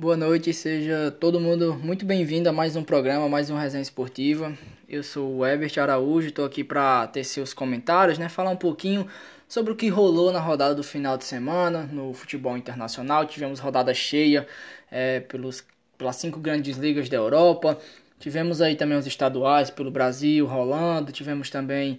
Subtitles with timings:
[0.00, 4.56] Boa noite, seja todo mundo muito bem-vindo a mais um programa, mais uma resenha esportiva.
[4.88, 8.28] Eu sou o Ebert Araújo, estou aqui para ter seus comentários, né?
[8.28, 9.08] Falar um pouquinho
[9.48, 13.26] sobre o que rolou na rodada do final de semana no futebol internacional.
[13.26, 14.46] Tivemos rodada cheia
[14.88, 15.64] é, pelos,
[15.98, 17.76] pelas cinco grandes ligas da Europa.
[18.20, 21.10] Tivemos aí também os estaduais pelo Brasil rolando.
[21.10, 21.98] Tivemos também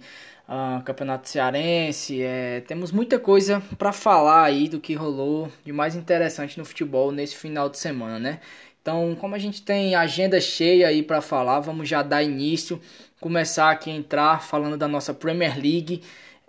[0.50, 2.20] uh, Campeonato Cearense.
[2.22, 7.12] É, temos muita coisa para falar aí do que rolou de mais interessante no futebol
[7.12, 8.40] nesse final de semana, né?
[8.82, 12.80] Então, como a gente tem agenda cheia aí para falar, vamos já dar início,
[13.20, 16.02] começar aqui a entrar falando da nossa Premier League.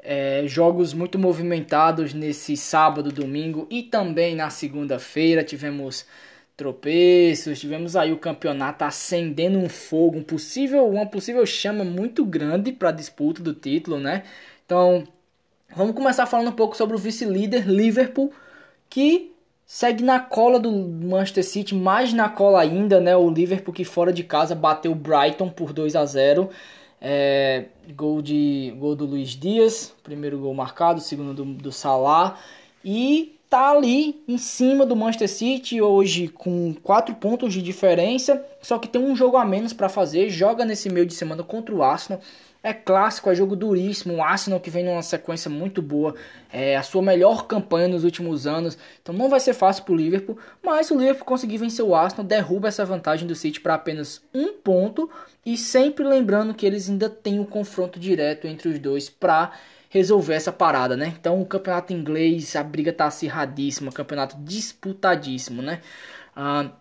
[0.03, 5.43] É, jogos muito movimentados nesse sábado, domingo e também na segunda-feira.
[5.43, 6.07] Tivemos
[6.61, 12.71] tropeços, tivemos aí o campeonato acendendo um fogo, um possível, uma possível chama muito grande
[12.71, 14.21] para a disputa do título, né?
[14.63, 15.07] Então,
[15.75, 18.31] vamos começar falando um pouco sobre o vice-líder Liverpool,
[18.87, 19.34] que
[19.65, 23.17] segue na cola do Manchester City, mais na cola ainda, né?
[23.17, 26.48] O Liverpool que fora de casa bateu o Brighton por 2 a 0.
[27.01, 32.37] É, gol de gol do Luiz Dias, primeiro gol marcado, segundo do, do Salah
[32.85, 38.80] e tá ali em cima do Manchester City hoje com 4 pontos de diferença, só
[38.80, 41.84] que tem um jogo a menos para fazer, joga nesse meio de semana contra o
[41.84, 42.22] Arsenal.
[42.63, 44.16] É clássico, é jogo duríssimo.
[44.16, 46.16] O Arsenal que vem numa sequência muito boa,
[46.54, 48.77] é a sua melhor campanha nos últimos anos.
[49.02, 52.26] Então não vai ser fácil para o Liverpool, mas o Liverpool conseguir vencer o Arsenal,
[52.26, 55.10] derruba essa vantagem do City para apenas um ponto.
[55.46, 59.52] E sempre lembrando que eles ainda têm um confronto direto entre os dois para
[59.91, 61.13] resolver essa parada, né?
[61.20, 65.81] Então o campeonato inglês, a briga tá acirradíssima, campeonato disputadíssimo, né?
[66.33, 66.72] Ah,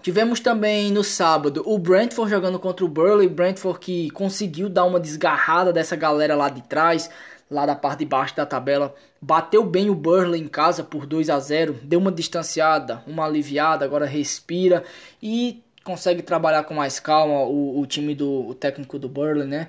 [0.00, 4.98] tivemos também no sábado o Brentford jogando contra o Burley, Brentford que conseguiu dar uma
[4.98, 7.10] desgarrada dessa galera lá de trás,
[7.50, 11.28] lá da parte de baixo da tabela, bateu bem o Burley em casa por 2
[11.28, 14.82] a 0, deu uma distanciada, uma aliviada, agora respira
[15.22, 19.68] e consegue trabalhar com mais calma o, o time do o técnico do Burley, né?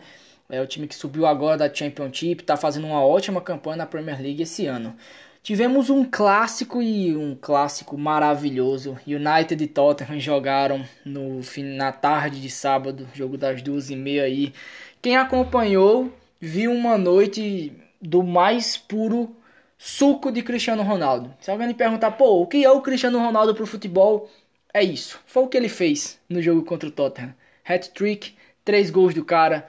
[0.50, 4.22] É o time que subiu agora da Championship, está fazendo uma ótima campanha na Premier
[4.22, 4.96] League esse ano.
[5.44, 8.98] Tivemos um clássico e um clássico maravilhoso.
[9.06, 11.42] United e Tottenham jogaram no
[11.76, 14.54] na tarde de sábado, jogo das duas e meia aí.
[15.02, 19.36] Quem acompanhou viu uma noite do mais puro
[19.78, 21.34] suco de Cristiano Ronaldo.
[21.42, 24.30] Se alguém me perguntar, pô, o que é o Cristiano Ronaldo pro futebol?
[24.74, 25.20] É isso.
[25.26, 27.34] Foi o que ele fez no jogo contra o Tottenham.
[27.66, 29.68] Hat-trick, três gols do cara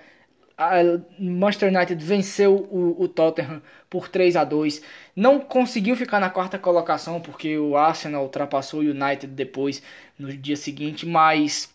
[1.19, 4.82] Manchester United venceu o, o, Tottenham por 3 a 2
[5.14, 9.80] Não conseguiu ficar na quarta colocação porque o Arsenal ultrapassou o United depois
[10.19, 11.72] no dia seguinte, mas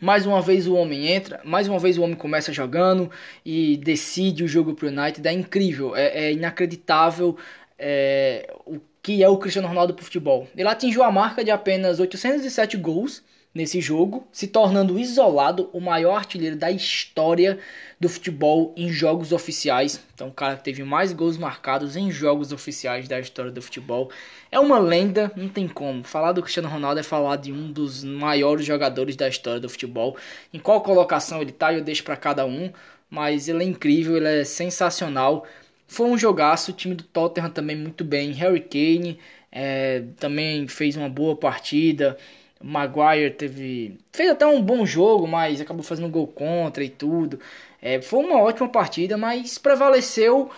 [0.00, 3.10] mais uma vez o homem entra, mais uma vez o homem começa jogando
[3.44, 5.26] e decide o jogo para o United.
[5.26, 7.36] É incrível, é, é inacreditável
[7.78, 10.48] é, o que é o Cristiano Ronaldo para futebol.
[10.56, 13.22] Ele atingiu a marca de apenas 807 gols
[13.58, 17.58] nesse jogo, se tornando isolado o maior artilheiro da história
[17.98, 20.00] do futebol em jogos oficiais.
[20.14, 24.12] Então, o cara que teve mais gols marcados em jogos oficiais da história do futebol.
[24.52, 26.04] É uma lenda, não tem como.
[26.04, 30.16] Falar do Cristiano Ronaldo é falar de um dos maiores jogadores da história do futebol.
[30.54, 32.72] Em qual colocação ele tá, eu deixo para cada um,
[33.10, 35.44] mas ele é incrível, ele é sensacional.
[35.88, 38.30] Foi um jogaço, o time do Tottenham também muito bem.
[38.30, 39.18] Harry Kane
[39.50, 42.16] é, também fez uma boa partida.
[42.62, 43.98] Maguire teve.
[44.12, 47.38] fez até um bom jogo, mas acabou fazendo gol contra e tudo.
[47.80, 50.50] É, foi uma ótima partida, mas prevaleceu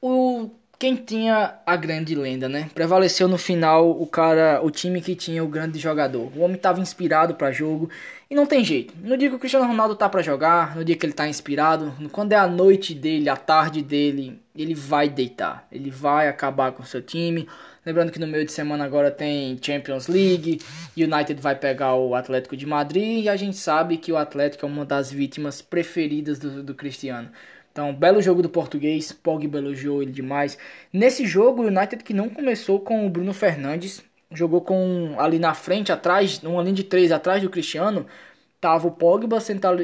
[0.00, 2.68] o quem tinha a grande lenda, né?
[2.74, 6.30] Prevaleceu no final o cara, o time que tinha o grande jogador.
[6.36, 7.88] O homem estava inspirado para jogo
[8.28, 8.92] e não tem jeito.
[9.02, 11.94] No dia que o Cristiano Ronaldo tá para jogar, no dia que ele tá inspirado,
[12.12, 15.66] quando é a noite dele, a tarde dele, ele vai deitar.
[15.72, 17.48] Ele vai acabar com o seu time.
[17.86, 20.60] Lembrando que no meio de semana agora tem Champions League,
[20.96, 24.68] United vai pegar o Atlético de Madrid e a gente sabe que o Atlético é
[24.68, 27.30] uma das vítimas preferidas do, do Cristiano.
[27.70, 30.58] Então, belo jogo do português, Pogba elogiou ele demais.
[30.92, 34.02] Nesse jogo, o United que não começou com o Bruno Fernandes,
[34.32, 38.04] jogou com ali na frente, atrás, uma linha de três atrás do Cristiano,
[38.60, 39.38] tava o Pogba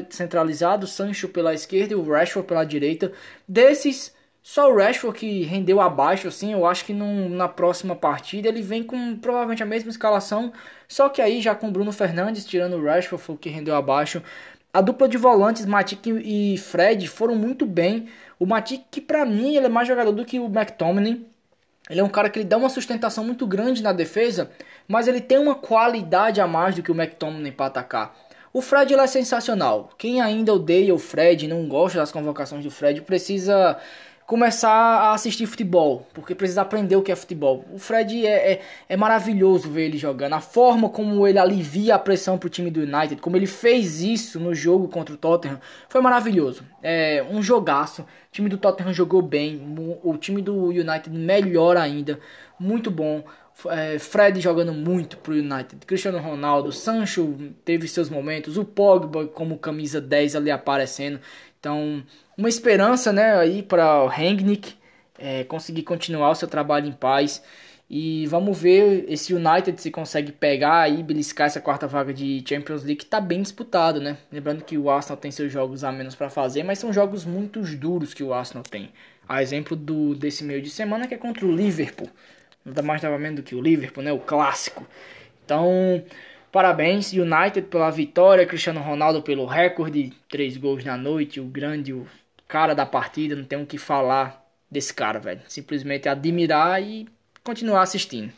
[0.09, 3.13] centralizado, Sancho pela esquerda e o Rashford pela direita.
[3.47, 4.13] Desses,
[4.43, 8.61] só o Rashford que rendeu abaixo, assim, eu acho que num, na próxima partida ele
[8.61, 10.51] vem com provavelmente a mesma escalação,
[10.85, 13.73] só que aí já com o Bruno Fernandes tirando o Rashford foi o que rendeu
[13.73, 14.21] abaixo.
[14.73, 18.09] A dupla de volantes, Matic e Fred, foram muito bem.
[18.37, 21.25] O Matic, que pra mim, ele é mais jogador do que o McTominay.
[21.89, 24.51] Ele é um cara que ele dá uma sustentação muito grande na defesa,
[24.87, 28.15] mas ele tem uma qualidade a mais do que o McTominay para atacar.
[28.51, 29.89] O Fred é sensacional.
[29.97, 33.79] Quem ainda odeia o Fred, não gosta das convocações do Fred, precisa
[34.25, 37.65] começar a assistir futebol, porque precisa aprender o que é futebol.
[37.71, 41.99] O Fred é, é, é, maravilhoso ver ele jogando, a forma como ele alivia a
[41.99, 45.59] pressão pro time do United, como ele fez isso no jogo contra o Tottenham,
[45.89, 46.63] foi maravilhoso.
[46.81, 48.03] É um jogaço.
[48.03, 49.61] O time do Tottenham jogou bem,
[50.03, 52.19] o time do United melhor ainda,
[52.59, 53.23] muito bom.
[53.67, 59.59] É, Fred jogando muito pro United, Cristiano Ronaldo, Sancho teve seus momentos, o Pogba como
[59.59, 61.19] camisa 10 ali aparecendo.
[61.63, 62.03] Então,
[62.37, 64.73] uma esperança, né, aí para o Rangnick
[65.17, 67.41] é, conseguir continuar o seu trabalho em paz.
[67.89, 72.83] E vamos ver esse United se consegue pegar e beliscar essa quarta vaga de Champions
[72.83, 74.17] League que tá bem disputado, né?
[74.29, 77.61] Lembrando que o Arsenal tem seus jogos a menos para fazer, mas são jogos muito
[77.61, 78.91] duros que o Arsenal tem.
[79.29, 82.09] A exemplo do desse meio de semana que é contra o Liverpool.
[82.65, 84.11] Nada mais nada menos do que o Liverpool, né?
[84.11, 84.85] O clássico.
[85.45, 86.03] Então,
[86.53, 92.05] Parabéns, United pela vitória, Cristiano Ronaldo pelo recorde, três gols na noite, o grande, o
[92.47, 95.41] cara da partida, não tem o que falar desse cara, velho.
[95.47, 97.07] Simplesmente admirar e
[97.43, 98.31] continuar assistindo.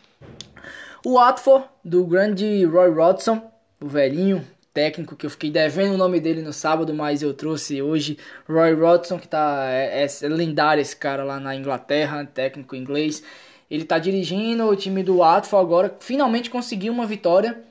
[1.05, 3.51] O Watford, do grande Roy Rodson,
[3.81, 7.81] o velhinho técnico que eu fiquei devendo o nome dele no sábado, mas eu trouxe
[7.81, 8.17] hoje
[8.47, 13.21] Roy Rodson, que tá é, é lendário esse cara lá na Inglaterra, técnico inglês.
[13.69, 17.61] Ele tá dirigindo o time do Watford agora, finalmente conseguiu uma vitória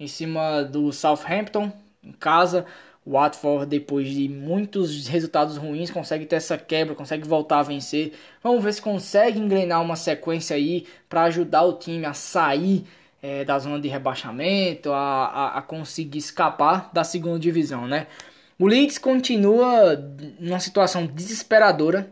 [0.00, 1.70] em cima do Southampton
[2.02, 2.64] em casa.
[3.04, 8.12] O Watford, depois de muitos resultados ruins, consegue ter essa quebra, consegue voltar a vencer.
[8.42, 12.84] Vamos ver se consegue engrenar uma sequência aí para ajudar o time a sair
[13.22, 18.06] é, da zona de rebaixamento, a, a, a, conseguir escapar da segunda divisão, né?
[18.58, 19.96] O Leeds continua
[20.38, 22.10] numa situação desesperadora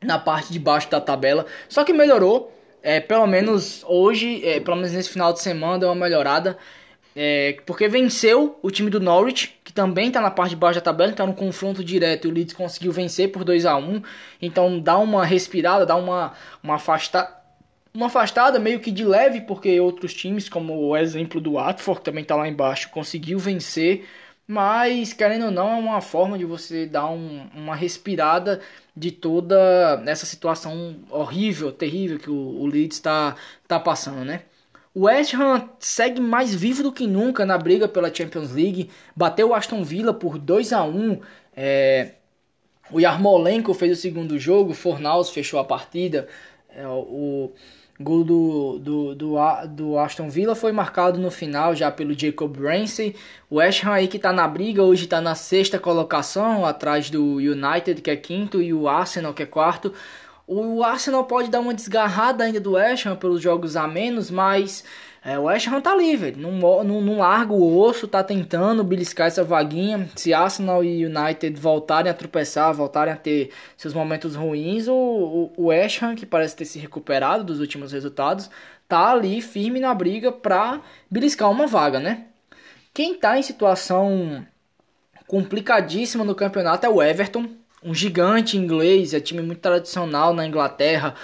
[0.00, 2.52] na parte de baixo da tabela, só que melhorou.
[2.82, 6.58] É, pelo menos hoje, é, pelo menos nesse final de semana, deu uma melhorada.
[7.16, 10.84] É, porque venceu o time do Norwich, que também está na parte de baixo da
[10.84, 14.02] tabela, está no confronto direto e o Leeds conseguiu vencer por 2 a 1
[14.42, 16.32] Então dá uma respirada, dá uma,
[16.62, 17.32] uma, afasta,
[17.94, 22.04] uma afastada meio que de leve, porque outros times, como o exemplo do Watford, que
[22.04, 24.04] também está lá embaixo, conseguiu vencer.
[24.46, 28.60] Mas, querendo ou não, é uma forma de você dar um, uma respirada
[28.94, 34.42] de toda essa situação horrível, terrível que o, o Leeds está tá passando, né?
[34.94, 38.90] O West Ham segue mais vivo do que nunca na briga pela Champions League.
[39.14, 41.20] Bateu o Aston Villa por 2 a 1
[41.56, 42.12] é,
[42.92, 44.72] O Yarmolenko fez o segundo jogo.
[44.72, 46.28] Fornaus fechou a partida.
[46.68, 47.52] É, o
[48.00, 49.36] gol do, do, do,
[49.68, 53.16] do, Aston Villa foi marcado no final já pelo Jacob Ramsey.
[53.48, 57.36] O West Ham aí que está na briga hoje está na sexta colocação, atrás do
[57.36, 59.92] United que é quinto e o Arsenal que é quarto.
[60.46, 64.84] O Arsenal pode dar uma desgarrada ainda do West Ham pelos jogos a menos, mas
[65.24, 66.52] é, o West Ham tá livre, não,
[66.84, 70.06] não, não larga o osso, tá tentando beliscar essa vaguinha.
[70.14, 75.52] Se Arsenal e United voltarem a tropeçar, voltarem a ter seus momentos ruins, o, o,
[75.56, 78.50] o West Ham, que parece ter se recuperado dos últimos resultados,
[78.86, 82.26] tá ali firme na briga pra beliscar uma vaga, né?
[82.92, 84.46] Quem tá em situação
[85.26, 87.48] complicadíssima no campeonato é o Everton,
[87.84, 91.14] um gigante inglês, é time muito tradicional na Inglaterra.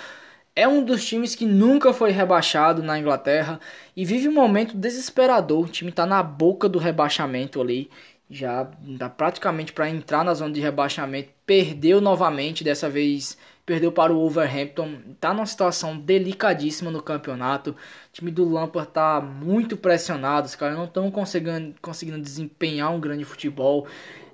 [0.55, 3.59] É um dos times que nunca foi rebaixado na Inglaterra
[3.97, 5.65] e vive um momento desesperador.
[5.65, 7.89] O time está na boca do rebaixamento ali,
[8.29, 11.31] já dá praticamente para entrar na zona de rebaixamento.
[11.47, 14.99] Perdeu novamente, dessa vez perdeu para o Wolverhampton.
[15.13, 17.71] Está numa situação delicadíssima no campeonato.
[17.71, 17.77] O
[18.13, 23.25] time do Lampard está muito pressionado, os caras não estão conseguindo, conseguindo desempenhar um grande
[23.25, 23.87] futebol.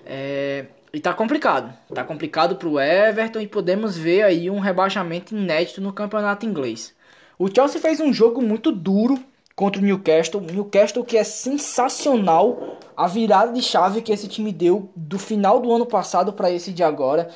[0.05, 1.77] É, e tá complicado.
[1.93, 6.95] Tá complicado pro Everton e podemos ver aí um rebaixamento inédito no campeonato inglês.
[7.39, 9.23] O Chelsea fez um jogo muito duro
[9.55, 10.41] contra o Newcastle.
[10.41, 15.71] Newcastle que é sensacional a virada de chave que esse time deu do final do
[15.71, 17.29] ano passado para esse de agora,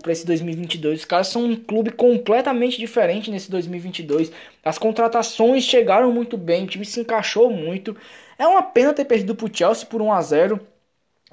[0.00, 1.00] para esse 2022.
[1.00, 4.32] Os caras são um clube completamente diferente nesse 2022.
[4.64, 7.94] As contratações chegaram muito bem, o time se encaixou muito.
[8.38, 10.60] É uma pena ter perdido pro Chelsea por 1 a 0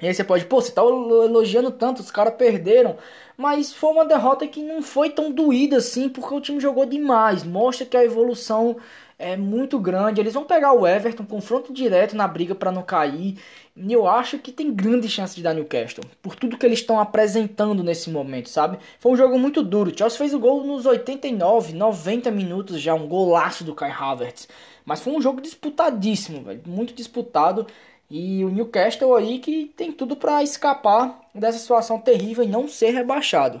[0.00, 2.96] e aí você pode, pô, você tá elogiando tanto, os caras perderam.
[3.36, 7.44] Mas foi uma derrota que não foi tão doída assim, porque o time jogou demais.
[7.44, 8.76] Mostra que a evolução
[9.18, 10.20] é muito grande.
[10.20, 13.38] Eles vão pegar o Everton, confronto direto na briga para não cair.
[13.76, 16.98] E eu acho que tem grande chance de dar Newcastle, por tudo que eles estão
[17.00, 18.78] apresentando nesse momento, sabe?
[18.98, 19.90] Foi um jogo muito duro.
[19.90, 24.48] O Chelsea fez o gol nos 89, 90 minutos já, um golaço do Kai Havertz.
[24.84, 27.66] Mas foi um jogo disputadíssimo, velho, muito disputado.
[28.16, 32.90] E o Newcastle aí que tem tudo para escapar dessa situação terrível e não ser
[32.90, 33.60] rebaixado.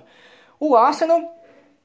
[0.60, 1.34] O Arsenal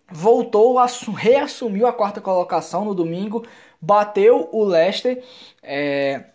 [0.07, 0.77] voltou
[1.17, 3.43] reassumiu a quarta colocação no domingo,
[3.81, 5.23] bateu o Leicester.
[5.63, 6.25] É...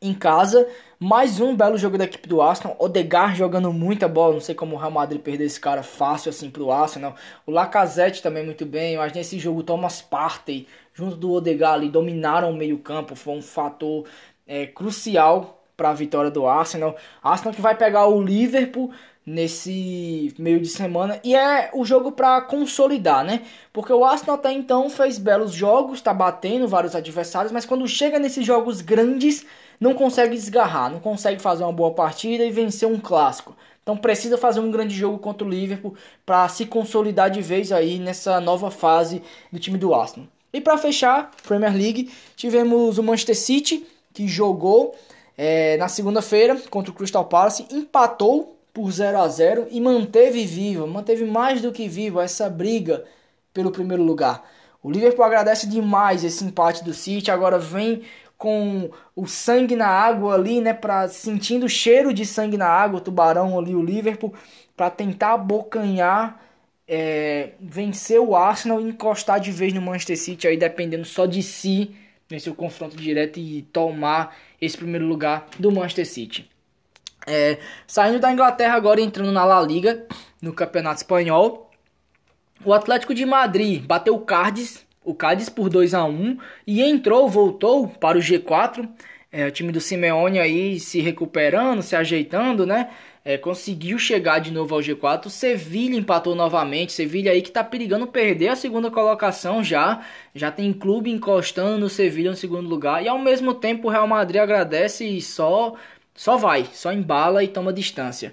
[0.00, 0.66] em casa.
[0.98, 2.74] Mais um belo jogo da equipe do Arsenal.
[2.78, 4.32] Odegaard jogando muita bola.
[4.32, 7.14] Não sei como o Real Madrid perdeu esse cara fácil assim pro Arsenal.
[7.46, 8.96] O Lacazette também muito bem.
[8.96, 13.14] Mas nesse jogo Thomas Partey junto do Odegaard ali dominaram o meio campo.
[13.14, 14.04] Foi um fator
[14.48, 16.96] é, crucial para a vitória do Arsenal.
[17.22, 18.90] Arsenal que vai pegar o Liverpool
[19.24, 23.42] nesse meio de semana e é o jogo para consolidar, né?
[23.72, 28.18] Porque o Arsenal até então fez belos jogos, tá batendo vários adversários, mas quando chega
[28.18, 29.44] nesses jogos grandes,
[29.78, 33.54] não consegue desgarrar, não consegue fazer uma boa partida e vencer um clássico.
[33.82, 37.98] Então precisa fazer um grande jogo contra o Liverpool para se consolidar de vez aí
[37.98, 40.28] nessa nova fase do time do Arsenal.
[40.52, 43.86] E para fechar, Premier League, tivemos o Manchester City
[44.18, 44.96] que jogou
[45.36, 50.88] é, na segunda-feira contra o Crystal Palace, empatou por 0 a 0 e manteve vivo,
[50.88, 53.04] manteve mais do que vivo essa briga
[53.54, 54.44] pelo primeiro lugar.
[54.82, 58.02] O Liverpool agradece demais esse empate do City, agora vem
[58.36, 62.98] com o sangue na água ali, né, para sentindo o cheiro de sangue na água,
[62.98, 64.34] o tubarão ali, o Liverpool,
[64.76, 66.42] para tentar abocanhar,
[66.88, 71.40] é, vencer o Arsenal e encostar de vez no Manchester City aí dependendo só de
[71.40, 71.94] si,
[72.28, 76.50] vencer o confronto direto e tomar esse primeiro lugar do Manchester City.
[77.26, 80.06] É, saindo da Inglaterra agora entrando na La Liga,
[80.40, 81.70] no Campeonato Espanhol.
[82.64, 87.28] O Atlético de Madrid bateu o Cádiz, o Cádiz por 2 a 1 e entrou,
[87.28, 88.88] voltou para o G4.
[89.30, 92.90] É, o time do Simeone aí se recuperando, se ajeitando, né?
[93.28, 95.26] É, conseguiu chegar de novo ao G4.
[95.26, 96.94] O Sevilha empatou novamente.
[96.94, 100.02] Sevilha aí que tá perigando perder a segunda colocação já.
[100.34, 103.04] Já tem clube encostando no Sevilha no segundo lugar.
[103.04, 105.74] E ao mesmo tempo o Real Madrid agradece e só
[106.14, 108.32] só vai, só embala e toma distância.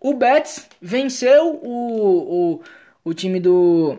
[0.00, 2.62] O Betis venceu o, o,
[3.04, 3.96] o time do,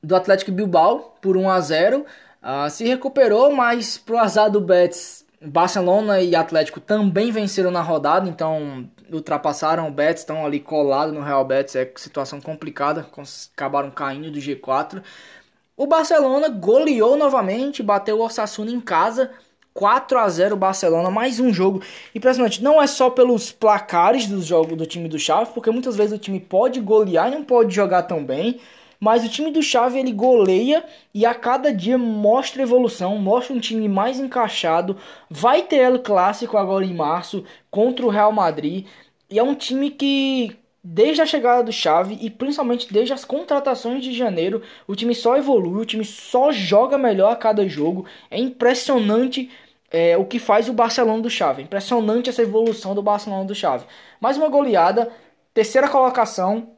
[0.00, 2.04] do Atlético Bilbao por 1 a 0 uh,
[2.40, 8.28] ah, Se recuperou, mas pro azar do Betis, Barcelona e Atlético também venceram na rodada,
[8.28, 13.06] então ultrapassaram o Betis, estão ali colados no Real Betis, é situação complicada,
[13.54, 15.02] acabaram caindo do G4.
[15.76, 19.30] O Barcelona goleou novamente, bateu o Osasuna em casa
[19.74, 21.82] 4 a 0 Barcelona, mais um jogo
[22.14, 22.62] impressionante.
[22.62, 26.18] Não é só pelos placares dos jogos do time do Xavi, porque muitas vezes o
[26.18, 28.60] time pode golear e não pode jogar tão bem,
[29.02, 33.58] mas o time do Xavi ele goleia e a cada dia mostra evolução, mostra um
[33.58, 34.96] time mais encaixado.
[35.28, 38.86] Vai ter o clássico agora em março contra o Real Madrid,
[39.28, 44.04] e é um time que desde a chegada do Xavi e principalmente desde as contratações
[44.04, 48.06] de janeiro, o time só evolui, o time só joga melhor a cada jogo.
[48.30, 49.50] É impressionante
[49.90, 51.62] é, o que faz o Barcelona do Xavi.
[51.62, 53.84] Impressionante essa evolução do Barcelona do Xavi.
[54.20, 55.10] Mais uma goleada,
[55.52, 56.71] terceira colocação.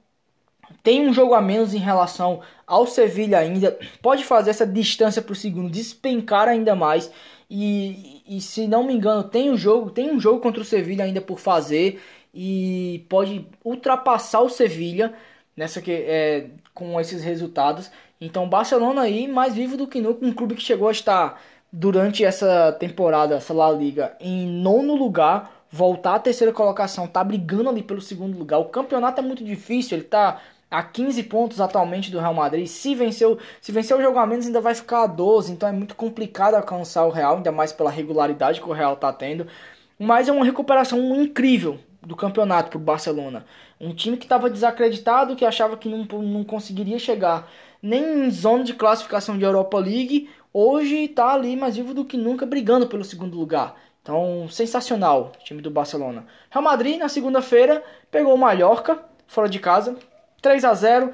[0.82, 3.78] Tem um jogo a menos em relação ao Sevilha ainda.
[4.02, 7.10] Pode fazer essa distância para o segundo despencar ainda mais.
[7.50, 11.04] E, e se não me engano, tem um jogo, tem um jogo contra o Sevilha
[11.04, 12.02] ainda por fazer
[12.34, 15.14] e pode ultrapassar o Sevilha
[15.56, 17.90] nessa que é, com esses resultados.
[18.20, 21.40] Então, Barcelona aí mais vivo do que nunca, um clube que chegou a estar
[21.72, 27.68] durante essa temporada, essa La Liga, em nono lugar, voltar à terceira colocação, tá brigando
[27.68, 28.58] ali pelo segundo lugar.
[28.58, 30.40] O campeonato é muito difícil, ele tá
[30.74, 32.66] a 15 pontos atualmente do Real Madrid.
[32.66, 35.72] Se venceu, se vencer o jogo a menos, ainda vai ficar a 12, então é
[35.72, 39.46] muito complicado alcançar o Real, ainda mais pela regularidade que o Real tá tendo.
[39.96, 43.46] Mas é uma recuperação incrível do campeonato para o Barcelona.
[43.80, 47.48] Um time que estava desacreditado, que achava que não, não conseguiria chegar
[47.80, 52.16] nem em zona de classificação de Europa League, hoje está ali mais vivo do que
[52.16, 53.76] nunca, brigando pelo segundo lugar.
[54.02, 56.26] Então, sensacional o time do Barcelona.
[56.50, 59.96] Real Madrid, na segunda-feira, pegou o Mallorca, fora de casa,
[60.44, 61.12] 3 a 0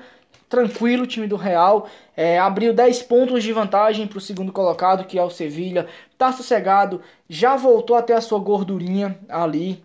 [0.49, 1.89] tranquilo time do Real.
[2.17, 5.87] É, abriu 10 pontos de vantagem para o segundo colocado, que é o Sevilha.
[6.19, 9.83] Tá sossegado, já voltou até a sua gordurinha ali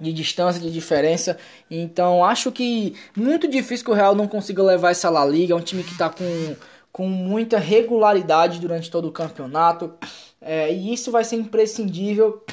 [0.00, 1.36] de distância, de diferença.
[1.68, 5.52] Então acho que muito difícil que o Real não consiga levar essa La Liga.
[5.52, 6.56] É um time que está com,
[6.92, 9.92] com muita regularidade durante todo o campeonato.
[10.40, 12.44] É, e isso vai ser imprescindível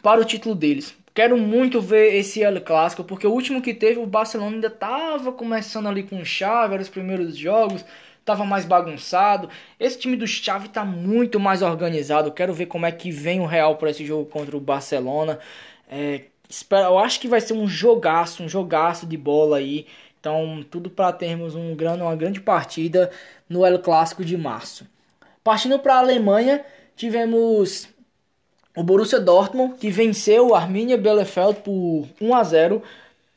[0.00, 0.94] para o título deles.
[1.14, 5.30] Quero muito ver esse El Clássico, porque o último que teve, o Barcelona ainda estava
[5.30, 7.84] começando ali com chave, eram os primeiros jogos,
[8.18, 9.48] estava mais bagunçado.
[9.78, 12.32] Esse time do Xavi está muito mais organizado.
[12.32, 15.38] Quero ver como é que vem o Real para esse jogo contra o Barcelona.
[15.88, 16.22] É,
[16.72, 19.86] eu acho que vai ser um jogaço, um jogaço de bola aí.
[20.18, 23.10] Então, tudo para termos um grande, uma grande partida
[23.48, 24.84] no El Clássico de março.
[25.44, 26.64] Partindo para a Alemanha,
[26.96, 27.93] tivemos
[28.76, 32.82] o Borussia Dortmund, que venceu o Arminia Bielefeld por 1 a 0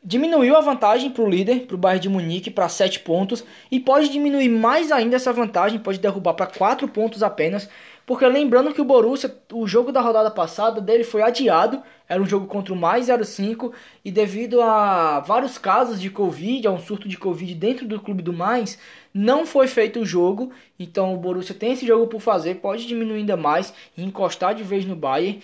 [0.07, 3.77] diminuiu a vantagem para o líder, para o Bayern de Munique, para 7 pontos, e
[3.77, 7.69] pode diminuir mais ainda essa vantagem, pode derrubar para 4 pontos apenas,
[8.05, 12.25] porque lembrando que o Borussia, o jogo da rodada passada dele foi adiado, era um
[12.25, 13.73] jogo contra o mais 05,
[14.05, 18.23] e devido a vários casos de Covid, a um surto de Covid dentro do clube
[18.23, 18.79] do mais,
[19.17, 23.17] não foi feito o jogo, então o Borussia tem esse jogo por fazer, pode diminuir
[23.17, 25.41] ainda mais e encostar de vez no Bayern.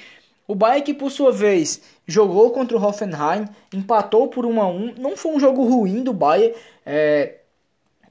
[0.48, 4.94] O Bayern que por sua vez jogou contra o Hoffenheim, empatou por 1 a 1
[5.00, 6.54] Não foi um jogo ruim do Bayern.
[6.86, 7.38] É,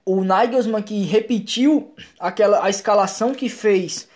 [0.05, 4.09] o Nagelsmann que repetiu aquela a escalação que fez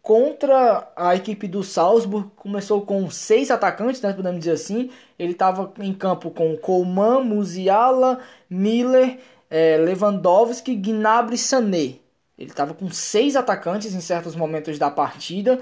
[0.00, 2.30] contra a equipe do Salzburg.
[2.36, 4.90] Começou com seis atacantes, né, podemos dizer assim.
[5.18, 9.18] Ele estava em campo com Coman, Musiala, Miller,
[9.50, 11.94] é, Lewandowski, Gnabry e Sané.
[12.36, 15.60] Ele estava com seis atacantes em certos momentos da partida.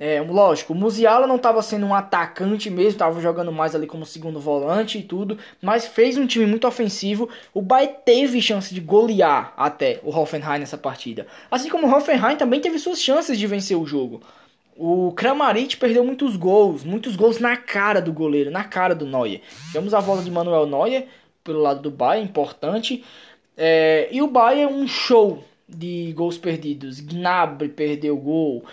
[0.00, 4.06] É, lógico, o Musiala não estava sendo um atacante mesmo, estava jogando mais ali como
[4.06, 7.28] segundo volante e tudo, mas fez um time muito ofensivo.
[7.52, 11.26] O Bayern teve chance de golear até o Hoffenheim nessa partida.
[11.50, 14.20] Assim como o Hoffenheim também teve suas chances de vencer o jogo.
[14.76, 19.40] O Kramaric perdeu muitos gols, muitos gols na cara do goleiro, na cara do Neuer.
[19.66, 21.08] Tivemos a volta de Manuel Neuer
[21.48, 23.02] pelo lado do Bayern, importante.
[23.56, 27.00] É, e o Bayern um show de gols perdidos.
[27.00, 28.64] Gnabry perdeu gol,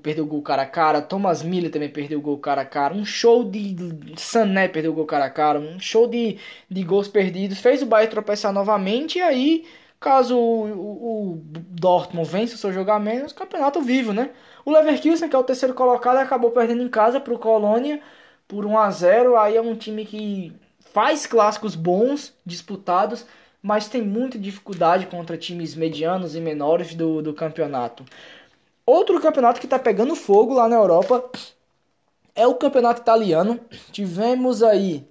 [0.00, 1.02] perdeu o gol cara a cara.
[1.02, 2.94] Thomas Miller também perdeu o gol cara a cara.
[2.94, 3.74] Um show de
[4.16, 5.58] Sané perdeu o gol cara a cara.
[5.58, 6.38] Um show de,
[6.70, 7.58] de gols perdidos.
[7.58, 9.18] Fez o Bayern tropeçar novamente.
[9.18, 9.64] E aí,
[9.98, 14.30] caso o, o, o Dortmund vença o seu menos, campeonato vivo, né?
[14.64, 18.00] O Leverkusen, que é o terceiro colocado, acabou perdendo em casa para o Colônia
[18.48, 20.52] por 1 a 0 Aí é um time que
[20.94, 23.26] faz clássicos bons, disputados,
[23.60, 28.04] mas tem muita dificuldade contra times medianos e menores do, do campeonato.
[28.86, 31.28] Outro campeonato que está pegando fogo lá na Europa
[32.32, 33.58] é o campeonato italiano.
[33.90, 35.04] Tivemos aí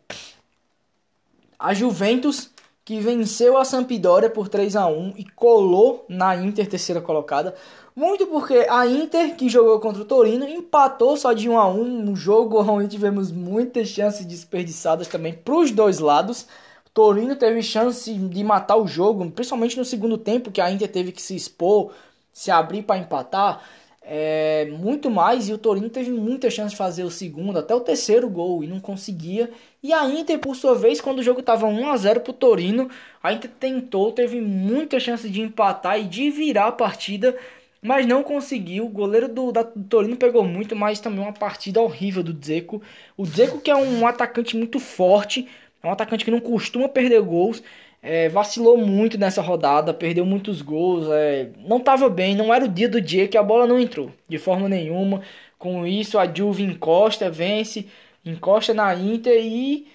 [1.59, 2.49] a Juventus
[2.85, 7.55] que venceu a Sampdoria por 3 a 1 e colou na Inter terceira colocada.
[7.95, 12.09] Muito porque a Inter que jogou contra o Torino empatou só de 1 a 1,
[12.09, 16.47] um jogo onde tivemos muitas chances desperdiçadas também para os dois lados.
[16.87, 20.91] O Torino teve chance de matar o jogo, principalmente no segundo tempo que a Inter
[20.91, 21.91] teve que se expor,
[22.31, 23.63] se abrir para empatar
[24.05, 27.79] é, muito mais e o Torino teve muita chance de fazer o segundo, até o
[27.79, 29.49] terceiro gol e não conseguia.
[29.81, 32.33] E a Inter, por sua vez, quando o jogo estava 1 a 0 para o
[32.33, 32.89] Torino,
[33.21, 37.35] a Inter tentou, teve muita chance de empatar e de virar a partida,
[37.83, 38.85] mas não conseguiu.
[38.85, 42.81] O goleiro do, da, do Torino pegou muito, mas também uma partida horrível do Dzeko.
[43.17, 45.47] O Dzeko que é um atacante muito forte,
[45.81, 47.61] é um atacante que não costuma perder gols,
[48.01, 52.67] é, vacilou muito nessa rodada, perdeu muitos gols, é, não estava bem, não era o
[52.67, 55.21] dia do dia que a bola não entrou, de forma nenhuma.
[55.57, 57.87] Com isso, a Juve encosta, vence,
[58.25, 59.87] encosta na Inter e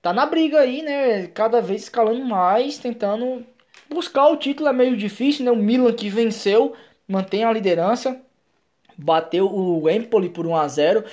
[0.00, 1.26] tá na briga aí, né?
[1.28, 3.44] Cada vez escalando mais, tentando
[3.90, 4.68] buscar o título.
[4.68, 5.50] É meio difícil, né?
[5.50, 6.74] O Milan que venceu,
[7.08, 8.20] mantém a liderança,
[8.96, 11.04] bateu o Empoli por 1 a 0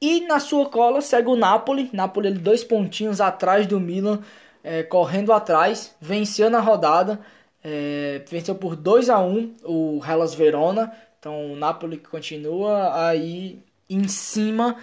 [0.00, 4.20] e na sua cola segue o Napoli, Napoli dois pontinhos atrás do Milan
[4.64, 7.20] é, correndo atrás, venceu na rodada,
[7.62, 10.92] é, venceu por 2 a 1 o Hellas Verona.
[11.18, 14.76] Então o Napoli continua aí em cima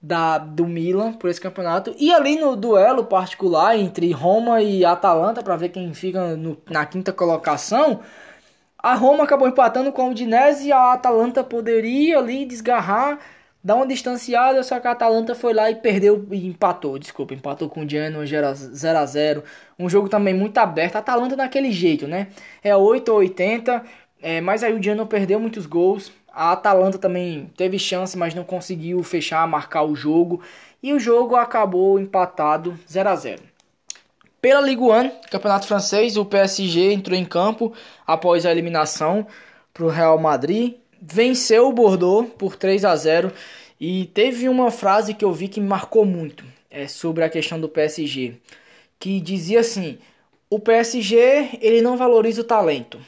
[0.00, 1.94] da, do Milan por esse campeonato.
[1.98, 6.86] E ali no duelo particular entre Roma e Atalanta, para ver quem fica no, na
[6.86, 8.00] quinta colocação,
[8.84, 13.18] a Roma acabou empatando com o Udinese a Atalanta poderia ali desgarrar
[13.64, 17.66] dá uma distanciada, só que a Atalanta foi lá e perdeu e empatou, desculpa, empatou
[17.70, 19.42] com o Genoa 0 a 0
[19.78, 22.28] Um jogo também muito aberto, a Atalanta daquele jeito, né?
[22.62, 23.82] É 8 ou 80,
[24.20, 26.12] é, mas aí o Genoa perdeu muitos gols.
[26.30, 30.42] A Atalanta também teve chance, mas não conseguiu fechar, marcar o jogo.
[30.82, 33.53] E o jogo acabou empatado 0 a 0
[34.44, 37.72] Pela Ligue 1, campeonato francês, o PSG entrou em campo
[38.06, 39.26] após a eliminação
[39.72, 43.32] para o Real Madrid venceu o Bordeaux por 3 a 0
[43.80, 47.58] e teve uma frase que eu vi que me marcou muito é, sobre a questão
[47.58, 48.34] do PSG,
[48.98, 49.96] que dizia assim:
[50.50, 53.00] o PSG ele não valoriza o talento.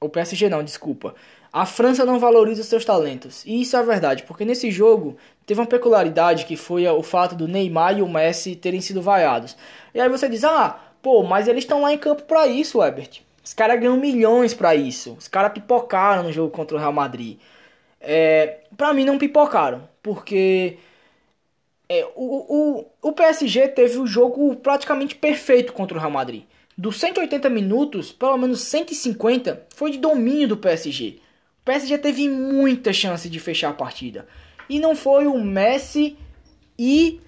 [0.00, 1.14] O PSG não, desculpa.
[1.52, 3.44] A França não valoriza os seus talentos.
[3.46, 7.48] E isso é verdade, porque nesse jogo teve uma peculiaridade que foi o fato do
[7.48, 9.56] Neymar e o Messi terem sido vaiados.
[9.94, 13.20] E aí você diz: "Ah, pô, mas eles estão lá em campo para isso, Ebert.
[13.44, 15.14] Os caras ganham milhões para isso.
[15.18, 17.38] Os caras pipocaram no jogo contra o Real Madrid.
[18.00, 20.78] É, para mim não pipocaram, porque
[21.88, 26.44] é, o, o, o PSG teve o jogo praticamente perfeito contra o Real Madrid.
[26.76, 31.20] Dos 180 minutos, pelo menos 150 foi de domínio do PSG.
[31.62, 34.26] O PSG teve muita chance de fechar a partida.
[34.68, 36.16] E não foi o Messi
[36.78, 37.20] e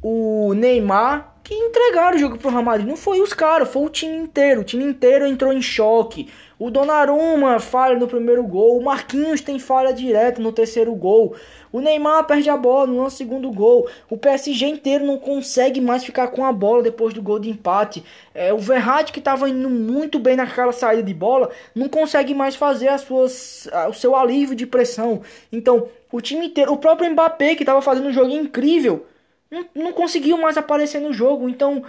[0.00, 2.86] o Neymar que entregaram o jogo pro Real Madrid.
[2.86, 4.60] Não foi os caras, foi o time inteiro.
[4.60, 6.28] O time inteiro entrou em choque.
[6.58, 8.78] O Donnarumma falha no primeiro gol.
[8.78, 11.34] O Marquinhos tem falha direta no terceiro gol.
[11.72, 13.88] O Neymar perde a bola no segundo gol.
[14.10, 18.04] O PSG inteiro não consegue mais ficar com a bola depois do gol de empate.
[18.34, 22.54] É, o Verratti, que estava indo muito bem naquela saída de bola, não consegue mais
[22.54, 25.22] fazer as suas, o seu alívio de pressão.
[25.50, 29.06] Então, o time inteiro, o próprio Mbappé, que estava fazendo um jogo incrível,
[29.50, 31.48] não, não conseguiu mais aparecer no jogo.
[31.48, 31.82] Então,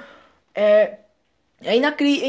[0.56, 0.98] é,
[1.62, 2.28] é, inacri, é,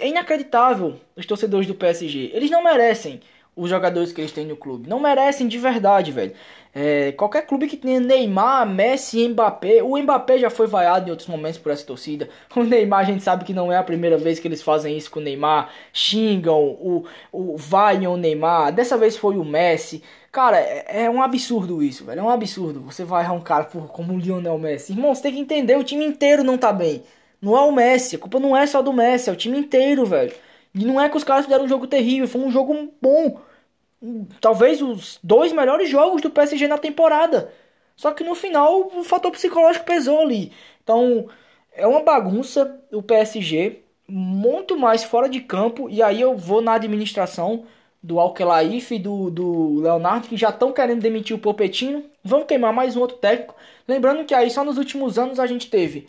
[0.00, 2.30] é inacreditável os torcedores do PSG.
[2.32, 3.20] Eles não merecem
[3.58, 4.88] os jogadores que eles têm no clube.
[4.88, 6.32] Não merecem de verdade, velho.
[6.74, 9.82] É, qualquer clube que tenha Neymar, Messi Mbappé.
[9.82, 12.28] O Mbappé já foi vaiado em outros momentos por essa torcida.
[12.54, 15.10] O Neymar a gente sabe que não é a primeira vez que eles fazem isso
[15.10, 15.70] com o Neymar.
[15.92, 18.72] Xingam, o, o vaiam o Neymar.
[18.72, 20.02] Dessa vez foi o Messi.
[20.30, 22.20] Cara, é, é um absurdo isso, velho.
[22.20, 22.80] É um absurdo.
[22.82, 24.92] Você vai um cara por, como o Lionel Messi.
[24.92, 27.02] Irmão, você tem que entender, o time inteiro não tá bem.
[27.42, 28.16] Não é o Messi.
[28.16, 30.32] A culpa não é só do Messi, é o time inteiro, velho.
[30.74, 33.40] E não é que os caras fizeram um jogo terrível, foi um jogo bom.
[34.40, 37.52] Talvez os dois melhores jogos do PSG na temporada.
[37.96, 40.52] Só que no final o fator psicológico pesou ali.
[40.82, 41.28] Então
[41.72, 45.88] é uma bagunça o PSG, muito mais fora de campo.
[45.90, 47.64] E aí eu vou na administração
[48.02, 52.04] do Alquelaif e do, do Leonardo, que já estão querendo demitir o Popetinho.
[52.22, 53.54] Vão queimar mais um outro técnico.
[53.86, 56.06] Lembrando que aí só nos últimos anos a gente teve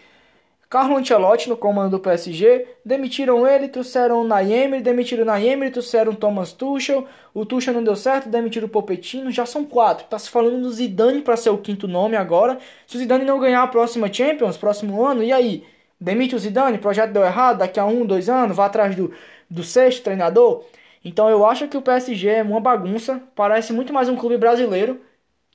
[0.70, 6.12] Carlo Ancelotti no comando do PSG, demitiram ele, trouxeram o Naemer, demitiram o Naemer, trouxeram
[6.12, 10.06] o Thomas Tuchel, o Tuchel não deu certo, demitiram o Popettino, já são quatro.
[10.06, 12.60] Tá se falando do Zidane para ser o quinto nome agora.
[12.86, 15.66] Se o Zidane não ganhar a próxima Champions, próximo ano, e aí?
[16.00, 19.12] Demite o Zidane, projeto deu errado, daqui a um, dois anos, vá atrás do,
[19.50, 20.64] do sexto treinador.
[21.04, 25.02] Então eu acho que o PSG é uma bagunça, parece muito mais um clube brasileiro,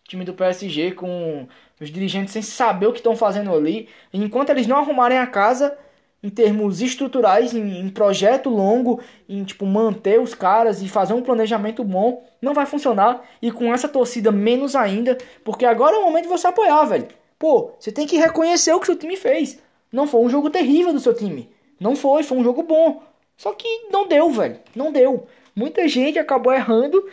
[0.09, 1.47] time do PSG com
[1.81, 3.89] os dirigentes sem saber o que estão fazendo ali.
[4.13, 5.77] Enquanto eles não arrumarem a casa
[6.23, 11.23] em termos estruturais, em, em, projeto longo, em tipo manter os caras e fazer um
[11.23, 13.23] planejamento bom, não vai funcionar.
[13.43, 17.09] E com essa torcida menos ainda, porque agora é o momento de você apoiar, velho.
[17.39, 19.61] Pô, você tem que reconhecer o que seu time fez.
[19.93, 21.51] Não foi um jogo terrível do seu time.
[21.79, 23.03] Não foi, foi um jogo bom.
[23.37, 24.59] Só que não deu, velho.
[24.75, 25.27] Não deu.
[25.55, 27.07] Muita gente acabou errando,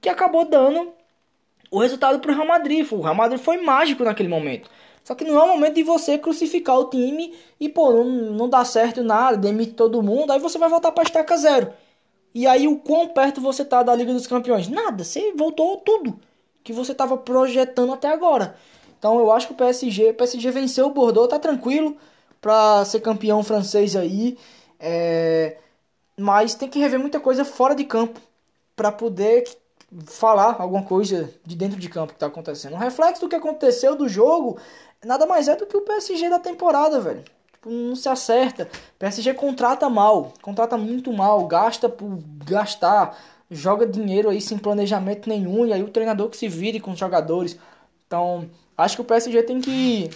[0.00, 0.92] que acabou dando
[1.70, 2.86] o resultado para o Real Madrid.
[2.90, 4.68] O Real Madrid foi mágico naquele momento.
[5.04, 8.48] Só que não é o momento de você crucificar o time e, pô, não, não
[8.48, 11.72] dá certo nada, demite todo mundo, aí você vai voltar para estaca zero.
[12.34, 14.68] E aí o quão perto você tá da Liga dos Campeões?
[14.68, 16.18] Nada, você voltou tudo
[16.62, 18.56] que você estava projetando até agora.
[18.98, 21.96] Então eu acho que o PSG, o PSG venceu o Bordeaux, tá tranquilo
[22.40, 24.38] para ser campeão francês aí.
[24.78, 25.56] É...
[26.16, 28.20] Mas tem que rever muita coisa fora de campo
[28.76, 29.44] para poder
[30.06, 32.74] falar alguma coisa de dentro de campo que está acontecendo.
[32.74, 34.58] Um reflexo do que aconteceu do jogo
[35.04, 37.24] nada mais é do que o PSG da temporada, velho.
[37.52, 38.68] Tipo, não se acerta.
[38.98, 43.18] PSG contrata mal, contrata muito mal, gasta por gastar,
[43.50, 46.98] joga dinheiro aí sem planejamento nenhum e aí o treinador que se vire com os
[46.98, 47.58] jogadores.
[48.06, 50.10] Então, acho que o PSG tem que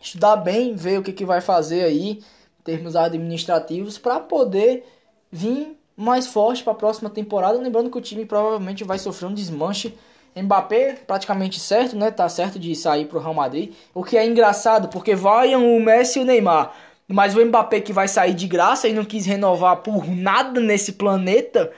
[0.00, 4.86] estudar bem, ver o que, que vai fazer aí, em termos administrativos, para poder
[5.30, 7.58] vir mais forte para a próxima temporada.
[7.58, 9.94] Lembrando que o time provavelmente vai sofrer um desmanche.
[10.36, 12.10] Mbappé praticamente certo, né?
[12.10, 13.72] Tá certo de sair pro Real Madrid.
[13.94, 16.74] O que é engraçado, porque vai o Messi e o Neymar.
[17.06, 20.94] Mas o Mbappé que vai sair de graça e não quis renovar por nada nesse
[20.94, 21.70] planeta,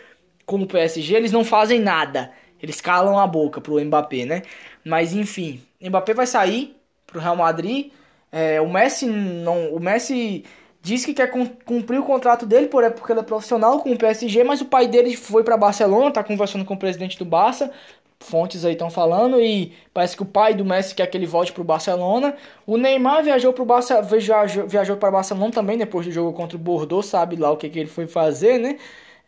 [0.46, 2.30] como o PSG, eles não fazem nada.
[2.62, 4.42] Eles calam a boca pro Mbappé, né?
[4.84, 6.76] Mas enfim, Mbappé vai sair
[7.06, 7.90] pro Real Madrid.
[8.32, 10.44] É, o Messi não, o Messi
[10.86, 11.32] diz que quer
[11.64, 14.66] cumprir o contrato dele por, é porque ele é profissional com o PSG, mas o
[14.66, 17.72] pai dele foi para Barcelona, tá conversando com o presidente do Barça.
[18.20, 21.52] Fontes aí estão falando e parece que o pai do Messi quer que ele volte
[21.52, 22.36] para o Barcelona.
[22.64, 26.60] O Neymar viajou para Barça, viajou, viajou para Barcelona também depois do jogo contra o
[26.60, 28.78] Bordeaux, sabe lá o que, que ele foi fazer, né?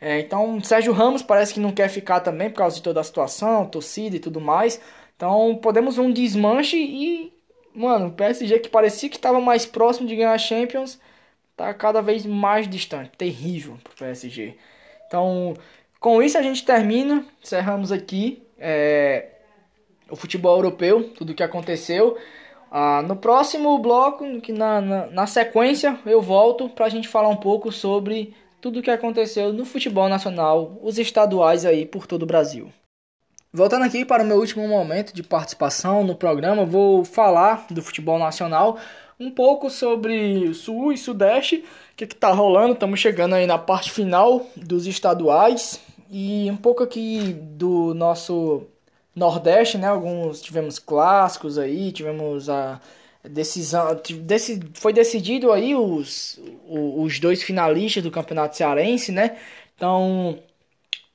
[0.00, 3.04] É, então, Sérgio Ramos parece que não quer ficar também por causa de toda a
[3.04, 4.80] situação, torcida e tudo mais.
[5.16, 7.32] Então, podemos ver um desmanche e,
[7.74, 11.00] mano, o PSG que parecia que estava mais próximo de ganhar a Champions,
[11.58, 13.10] tá cada vez mais distante.
[13.18, 14.56] Terrível pro PSG.
[15.06, 15.54] Então,
[15.98, 17.24] com isso a gente termina.
[17.42, 19.26] Encerramos aqui é,
[20.08, 22.16] o futebol europeu, tudo o que aconteceu.
[22.70, 27.36] Ah, no próximo bloco, na, na, na sequência, eu volto para a gente falar um
[27.36, 32.26] pouco sobre tudo o que aconteceu no futebol nacional, os estaduais aí por todo o
[32.26, 32.70] Brasil.
[33.50, 38.18] Voltando aqui para o meu último momento de participação no programa, vou falar do futebol
[38.18, 38.78] nacional,
[39.18, 42.74] um pouco sobre Sul e Sudeste, o que está rolando.
[42.74, 48.62] Estamos chegando aí na parte final dos estaduais e um pouco aqui do nosso
[49.14, 49.88] Nordeste, né?
[49.88, 52.81] Alguns tivemos clássicos aí, tivemos a,
[53.24, 54.00] decisão,
[54.74, 59.37] foi decidido aí os, os dois finalistas do Campeonato Cearense, né?
[59.76, 60.38] Então,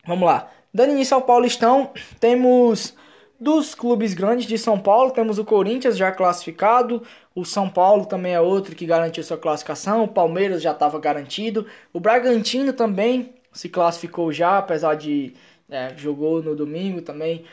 [0.06, 0.50] vamos lá.
[0.74, 2.94] Dando início ao Paulistão, temos
[3.44, 7.04] dos clubes grandes de São Paulo, temos o Corinthians já classificado,
[7.36, 11.68] o São Paulo também é outro que garantiu sua classificação, o Palmeiras já estava garantido,
[11.92, 15.34] o Bragantino também se classificou já, apesar de
[15.70, 17.44] é, jogou no domingo também,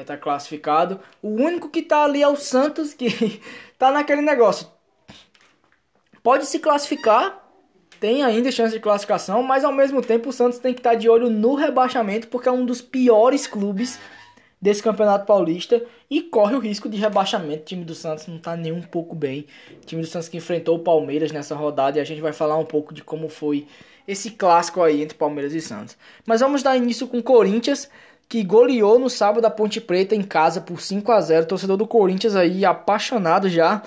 [0.00, 0.98] está é, classificado.
[1.22, 3.06] O único que está ali é o Santos, que
[3.72, 4.66] está naquele negócio.
[6.24, 7.40] Pode se classificar,
[8.00, 10.96] tem ainda chance de classificação, mas ao mesmo tempo o Santos tem que estar tá
[10.96, 13.96] de olho no rebaixamento, porque é um dos piores clubes
[14.60, 17.62] desse Campeonato Paulista e corre o risco de rebaixamento.
[17.62, 19.46] O time do Santos não está nem um pouco bem.
[19.82, 22.56] O time do Santos que enfrentou o Palmeiras nessa rodada e a gente vai falar
[22.56, 23.66] um pouco de como foi
[24.06, 25.96] esse clássico aí entre Palmeiras e Santos.
[26.24, 27.90] Mas vamos dar início com o Corinthians,
[28.28, 31.86] que goleou no sábado a Ponte Preta em casa por 5 a 0 Torcedor do
[31.86, 33.82] Corinthians aí apaixonado já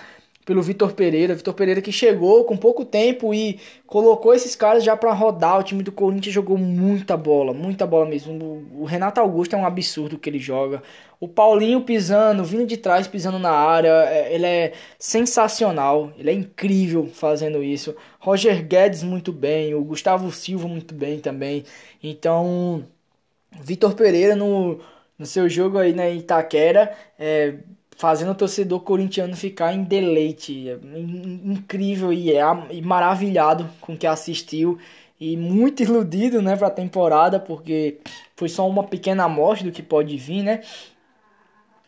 [0.50, 1.36] pelo Vitor Pereira.
[1.36, 5.60] Vitor Pereira que chegou com pouco tempo e colocou esses caras já para rodar.
[5.60, 8.68] O time do Corinthians jogou muita bola, muita bola mesmo.
[8.74, 10.82] O Renato Augusto é um absurdo que ele joga.
[11.20, 16.34] O Paulinho pisando, vindo de trás, pisando na área, é, ele é sensacional, ele é
[16.34, 17.96] incrível fazendo isso.
[18.20, 21.64] Roger Guedes muito bem, o Gustavo Silva muito bem também.
[22.02, 22.84] Então,
[23.62, 24.80] Vitor Pereira no,
[25.18, 27.56] no seu jogo aí na Itaquera, é,
[28.00, 30.70] fazendo o torcedor corintiano ficar em deleite.
[30.70, 34.80] É incrível e, é, e maravilhado com o que assistiu.
[35.20, 37.98] E muito iludido né, para a temporada, porque
[38.38, 40.62] foi só uma pequena amostra do que pode vir, né?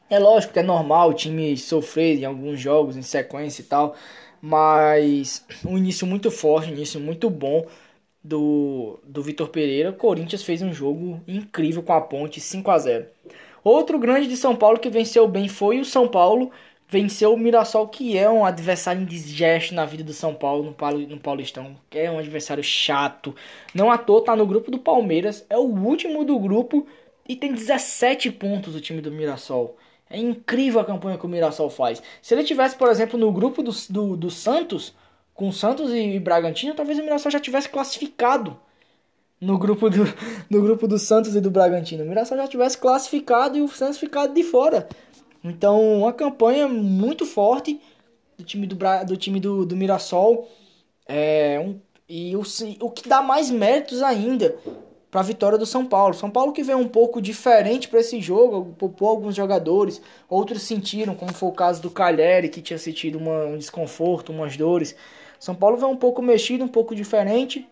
[0.10, 3.95] É lógico que é normal o time sofrer em alguns jogos em sequência e tal,
[4.41, 7.65] mas um início muito forte, um início muito bom
[8.21, 9.91] do, do Vitor Pereira.
[9.91, 13.06] O Corinthians fez um jogo incrível com a Ponte 5 a 0
[13.63, 16.52] Outro grande de São Paulo que venceu bem foi o São Paulo.
[16.88, 20.76] Venceu o Mirassol, que é um adversário indigesto na vida do São Paulo
[21.08, 21.78] no Paulistão.
[21.91, 23.36] É um adversário chato.
[23.74, 25.45] Não à toa tá no grupo do Palmeiras.
[25.50, 26.86] É o último do grupo
[27.28, 29.78] e tem 17 pontos o time do Mirassol.
[30.10, 32.04] É incrível a campanha que o Mirassol faz.
[32.21, 34.93] Se ele tivesse, por exemplo, no grupo do, do, do Santos,
[35.34, 38.60] com Santos e Bragantino, talvez o Mirassol já tivesse classificado
[39.41, 40.04] no grupo do,
[40.49, 42.04] no grupo do Santos e do Bragantino.
[42.04, 44.88] O Mirassol já tivesse classificado e o Santos ficado de fora.
[45.43, 47.82] Então, uma campanha muito forte
[48.38, 48.77] do time do,
[49.08, 50.47] do, time do, do Mirassol.
[51.08, 52.43] É, um, e o,
[52.82, 54.56] o que dá mais méritos ainda
[55.10, 56.13] para a vitória do São Paulo.
[56.13, 61.15] São Paulo que veio um pouco diferente para esse jogo, poupou alguns jogadores, outros sentiram,
[61.15, 64.95] como foi o caso do Calheri, que tinha sentido uma, um desconforto, umas dores.
[65.39, 67.67] São Paulo veio um pouco mexido, um pouco diferente,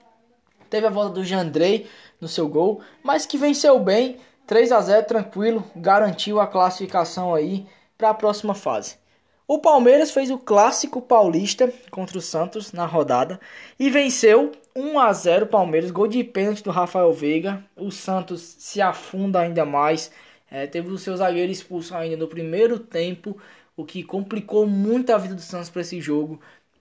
[0.70, 1.88] Teve a volta do Jandrei
[2.20, 7.66] no seu gol, mas que venceu bem, 3 a 0 tranquilo, garantiu a classificação aí
[7.98, 8.98] para a próxima fase.
[9.48, 13.40] O Palmeiras fez o clássico paulista contra o Santos na rodada
[13.80, 17.66] e venceu 1 a 0 Palmeiras, gol de pênalti do Rafael Veiga.
[17.76, 20.12] O Santos se afunda ainda mais,
[20.52, 23.36] é, teve o seu zagueiro expulso ainda no primeiro tempo,
[23.76, 26.40] o que complicou muito a vida do Santos para esse jogo.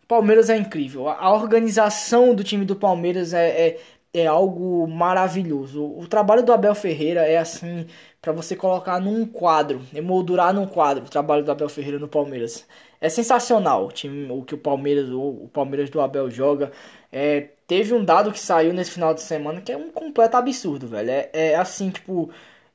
[0.09, 1.07] Palmeiras é incrível.
[1.09, 3.81] A organização do time do Palmeiras é, é,
[4.15, 5.85] é algo maravilhoso.
[5.85, 7.87] O, trabalho do Abel Ferreira é assim
[8.21, 12.67] para você colocar num quadro, emoldurar num quadro o trabalho do Abel Ferreira no Palmeiras.
[13.01, 16.73] É sensacional o time, o que o Palmeiras, o, Palmeiras do Abel joga.
[17.13, 20.89] É, teve um dado que saiu nesse final de semana que é um completo absurdo,
[20.89, 21.11] velho.
[21.11, 22.31] É, é assim, tipo,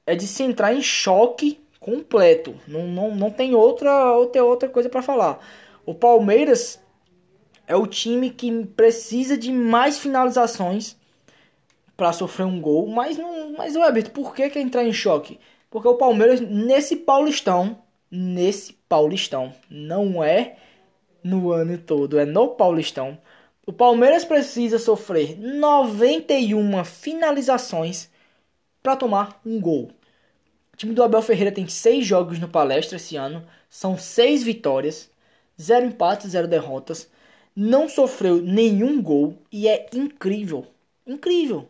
[0.06, 2.56] é de se entrar em choque completo.
[2.68, 5.40] Não, não, não tem outra, outra, outra coisa para falar.
[5.86, 6.83] O Palmeiras
[7.68, 10.96] é o time que precisa de mais finalizações
[11.96, 12.88] para sofrer um gol.
[12.88, 15.40] Mas, não, mas Webert, por que, que entrar em choque?
[15.70, 17.80] Porque o Palmeiras, nesse Paulistão,
[18.12, 20.58] nesse Paulistão, não é
[21.24, 23.18] no ano todo, é no Paulistão.
[23.66, 28.10] O Palmeiras precisa sofrer 91 finalizações
[28.84, 29.90] para tomar um gol.
[30.74, 35.10] O time do Abel Ferreira tem seis jogos no palestra esse ano, são seis vitórias,
[35.60, 37.10] zero empates, zero derrotas
[37.56, 40.68] não sofreu nenhum gol e é incrível.
[41.06, 41.70] Incrível.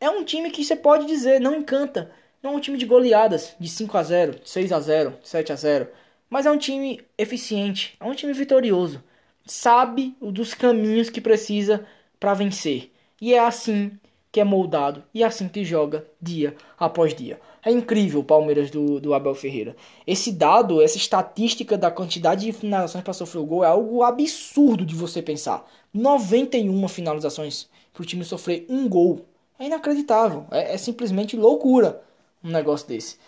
[0.00, 2.10] É um time que você pode dizer não encanta.
[2.42, 5.56] Não é um time de goleadas de 5 a 0, 6 a 0, 7 a
[5.56, 5.88] 0,
[6.28, 9.02] mas é um time eficiente, é um time vitorioso.
[9.46, 11.86] Sabe dos caminhos que precisa
[12.18, 12.90] para vencer.
[13.20, 13.92] E é assim
[14.32, 17.38] que é moldado e assim que joga dia após dia.
[17.62, 19.76] É incrível o Palmeiras do, do Abel Ferreira.
[20.06, 24.86] Esse dado, essa estatística da quantidade de finalizações para sofrer o gol é algo absurdo
[24.86, 25.70] de você pensar.
[25.92, 29.20] 91 finalizações para o time sofrer um gol.
[29.58, 30.46] É inacreditável.
[30.50, 32.02] É, é simplesmente loucura
[32.42, 33.18] um negócio desse.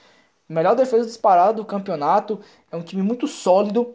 [0.49, 2.41] Melhor defesa disparada do campeonato.
[2.73, 3.95] É um time muito sólido.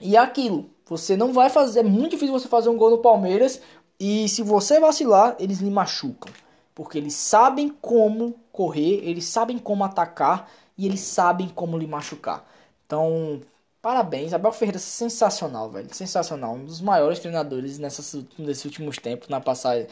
[0.00, 2.98] E é aquilo, você não vai fazer, é muito difícil você fazer um gol no
[2.98, 3.60] Palmeiras
[3.98, 6.32] e se você vacilar, eles lhe machucam.
[6.74, 12.46] Porque eles sabem como correr, eles sabem como atacar e eles sabem como lhe machucar.
[12.84, 13.40] Então,
[13.80, 19.40] parabéns, Abel Ferreira sensacional, velho, sensacional, um dos maiores treinadores nessas, nesses últimos tempos na
[19.40, 19.86] passagem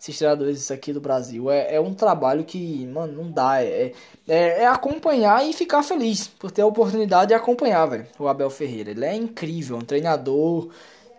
[0.00, 1.50] esses treinadores aqui do Brasil.
[1.50, 3.62] É, é um trabalho que, mano, não dá.
[3.62, 3.92] É,
[4.28, 8.06] é, é, acompanhar e ficar feliz por ter a oportunidade de acompanhar, velho.
[8.18, 8.90] O Abel Ferreira.
[8.92, 10.70] Ele é incrível, um treinador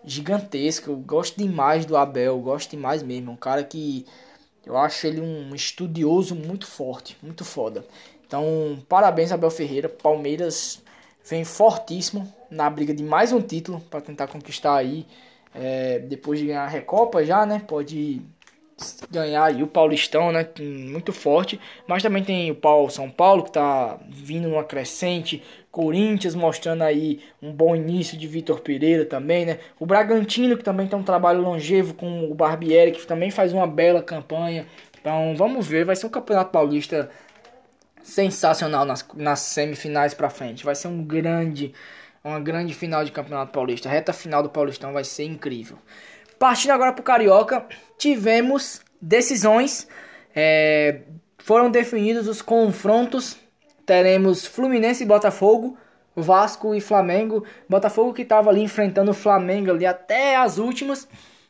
[0.04, 0.92] gigantesco.
[0.92, 3.32] Eu gosto demais do Abel, gosto demais mesmo.
[3.32, 4.06] Um cara que
[4.66, 7.86] eu acho ele um estudioso muito forte, muito foda.
[8.26, 9.90] Então, parabéns, Abel Ferreira.
[9.90, 10.82] Palmeiras
[11.28, 15.06] vem fortíssimo na briga de mais um título para tentar conquistar aí.
[15.54, 17.64] É, depois de ganhar a Recopa já, né?
[17.68, 18.22] Pode
[19.10, 20.48] ganhar aí o Paulistão, né?
[20.60, 21.60] Muito forte.
[21.88, 25.44] Mas também tem o Paulo São Paulo que tá vindo numa crescente.
[25.72, 29.60] Corinthians mostrando aí um bom início de Vitor Pereira também, né?
[29.80, 33.68] O Bragantino que também tem um trabalho longevo com o Barbieri que também faz uma
[33.68, 34.66] bela campanha.
[35.00, 37.10] Então vamos ver, vai ser um campeonato paulista
[38.02, 40.66] sensacional nas, nas semifinais para frente.
[40.66, 41.74] Vai ser um grande,
[42.24, 43.88] uma grande final de campeonato paulista.
[43.88, 45.78] A reta final do Paulistão vai ser incrível.
[46.40, 47.66] Partindo agora para o Carioca,
[47.98, 49.88] tivemos decisões.
[50.36, 51.02] É,
[51.38, 53.38] foram definidos os confrontos.
[53.90, 55.76] Teremos Fluminense e Botafogo,
[56.16, 57.44] Vasco e Flamengo.
[57.68, 61.08] Botafogo que estava ali enfrentando o Flamengo ali até as últimas,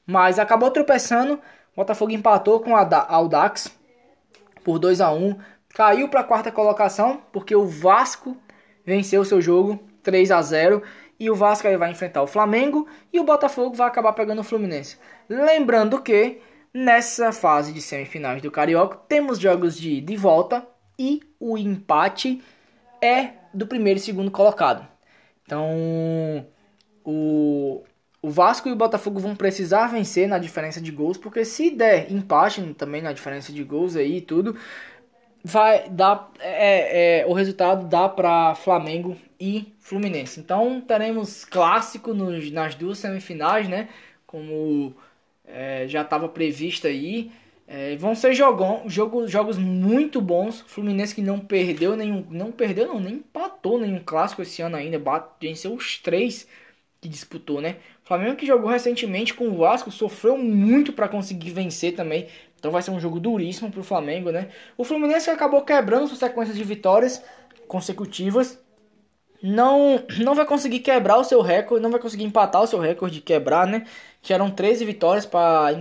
[0.08, 1.38] mas acabou tropeçando.
[1.76, 3.78] Botafogo empatou com a Audax
[4.64, 5.38] por 2 a 1
[5.76, 8.38] Caiu para a quarta colocação porque o Vasco
[8.86, 10.82] venceu seu jogo 3 a 0
[11.20, 14.46] e o Vasco aí vai enfrentar o Flamengo e o Botafogo vai acabar pegando o
[14.46, 14.98] Fluminense.
[15.28, 16.40] Lembrando que
[16.74, 20.66] nessa fase de semifinais do Carioca temos jogos de, de volta
[21.00, 22.44] e o empate
[23.02, 24.86] é do primeiro e segundo colocado.
[25.44, 26.46] Então
[27.04, 27.84] o,
[28.22, 32.12] o Vasco e o Botafogo vão precisar vencer na diferença de gols, porque se der
[32.12, 34.58] empate também na diferença de gols aí e tudo,
[35.44, 40.40] vai dar é, é, o resultado dá para Flamengo e Fluminense.
[40.40, 43.88] Então teremos clássico nos, nas duas semifinais, né?
[44.28, 44.94] Como
[45.46, 47.32] é, já estava previsto aí.
[47.72, 50.62] É, vão ser jogão, jogo, jogos muito bons.
[50.62, 54.98] Fluminense que não perdeu nenhum, não perdeu não, nem empatou nenhum clássico esse ano ainda,
[54.98, 56.48] bate, venceu os três
[57.00, 57.76] que disputou, né?
[58.04, 62.28] Flamengo que jogou recentemente com o Vasco sofreu muito para conseguir vencer também.
[62.58, 64.50] Então vai ser um jogo duríssimo para o Flamengo, né?
[64.76, 67.24] O Fluminense acabou quebrando suas sequências de vitórias
[67.68, 68.60] consecutivas.
[69.44, 73.16] Não, não vai conseguir quebrar o seu recorde, não vai conseguir empatar o seu recorde
[73.18, 73.86] de quebrar, né?
[74.22, 75.74] Que eram 13 vitórias para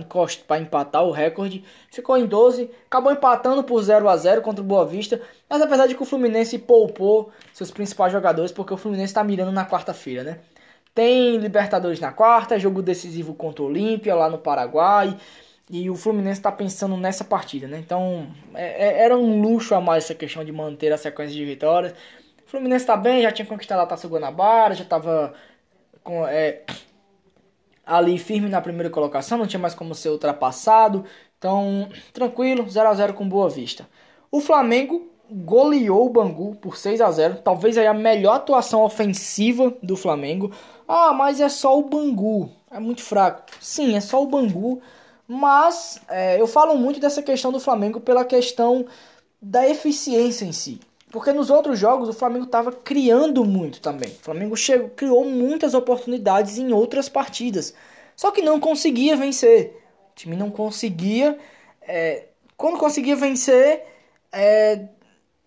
[0.59, 1.63] empatar o recorde.
[1.91, 5.21] Ficou em 12, acabou empatando por 0 a 0 contra o Boa Vista.
[5.49, 9.51] Mas apesar de que o Fluminense poupou seus principais jogadores, porque o Fluminense está mirando
[9.51, 10.39] na quarta-feira, né?
[10.93, 15.17] Tem Libertadores na quarta, jogo decisivo contra o Olímpia lá no Paraguai.
[15.69, 17.77] E o Fluminense está pensando nessa partida, né?
[17.77, 21.45] Então é, é, era um luxo a mais essa questão de manter a sequência de
[21.45, 21.93] vitórias.
[22.45, 25.33] O Fluminense está bem, já tinha conquistado a Taça Guanabara, já estava
[26.27, 26.63] é,
[27.89, 31.05] ali firme na primeira colocação, não tinha mais como ser ultrapassado.
[31.37, 33.87] Então, tranquilo, 0 a 0 com Boa Vista.
[34.31, 39.73] O Flamengo goleou o Bangu por 6 a 0 talvez aí a melhor atuação ofensiva
[39.81, 40.51] do Flamengo.
[40.87, 43.43] Ah, mas é só o Bangu, é muito fraco.
[43.59, 44.81] Sim, é só o Bangu
[45.31, 48.87] mas é, eu falo muito dessa questão do Flamengo pela questão
[49.39, 50.79] da eficiência em si.
[51.11, 54.09] Porque nos outros jogos o Flamengo estava criando muito também.
[54.09, 57.73] O Flamengo chegou, criou muitas oportunidades em outras partidas.
[58.15, 59.81] Só que não conseguia vencer.
[60.11, 61.37] O time não conseguia.
[61.81, 63.83] É, quando conseguia vencer,
[64.31, 64.85] é,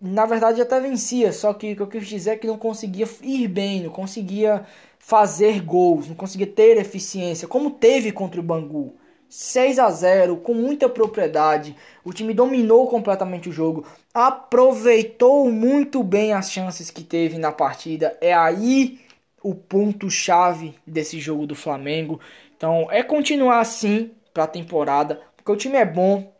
[0.01, 1.31] na verdade até vencia.
[1.31, 4.65] Só que o que eu quis dizer é que não conseguia ir bem, não conseguia
[4.99, 8.95] fazer gols, não conseguia ter eficiência, como teve contra o Bangu.
[9.33, 11.75] 6 a 0 com muita propriedade.
[12.05, 18.15] O time dominou completamente o jogo, aproveitou muito bem as chances que teve na partida.
[18.21, 18.99] É aí
[19.41, 22.19] o ponto chave desse jogo do Flamengo.
[22.55, 26.31] Então, é continuar assim para a temporada, porque o time é bom.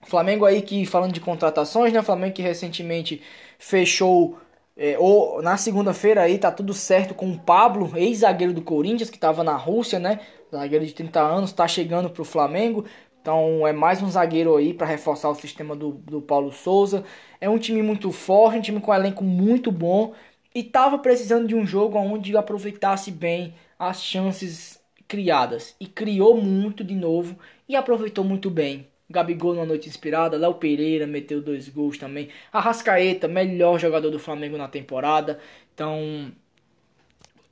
[0.00, 2.00] Flamengo aí que falando de contratações, né?
[2.00, 3.20] Flamengo que recentemente
[3.58, 4.38] fechou
[4.74, 9.18] é, ou na segunda-feira aí tá tudo certo com o Pablo, ex-zagueiro do Corinthians, que
[9.18, 10.20] estava na Rússia, né?
[10.50, 12.84] Zagueiro de 30 anos, tá chegando pro Flamengo.
[13.20, 17.04] Então é mais um zagueiro aí para reforçar o sistema do, do Paulo Souza.
[17.40, 20.14] É um time muito forte, um time com um elenco muito bom.
[20.54, 25.76] E tava precisando de um jogo onde aproveitasse bem as chances criadas.
[25.78, 28.86] E criou muito de novo e aproveitou muito bem.
[29.08, 32.28] Gabigol numa noite inspirada, Léo Pereira meteu dois gols também.
[32.52, 35.38] Arrascaeta, melhor jogador do Flamengo na temporada.
[35.74, 36.32] Então,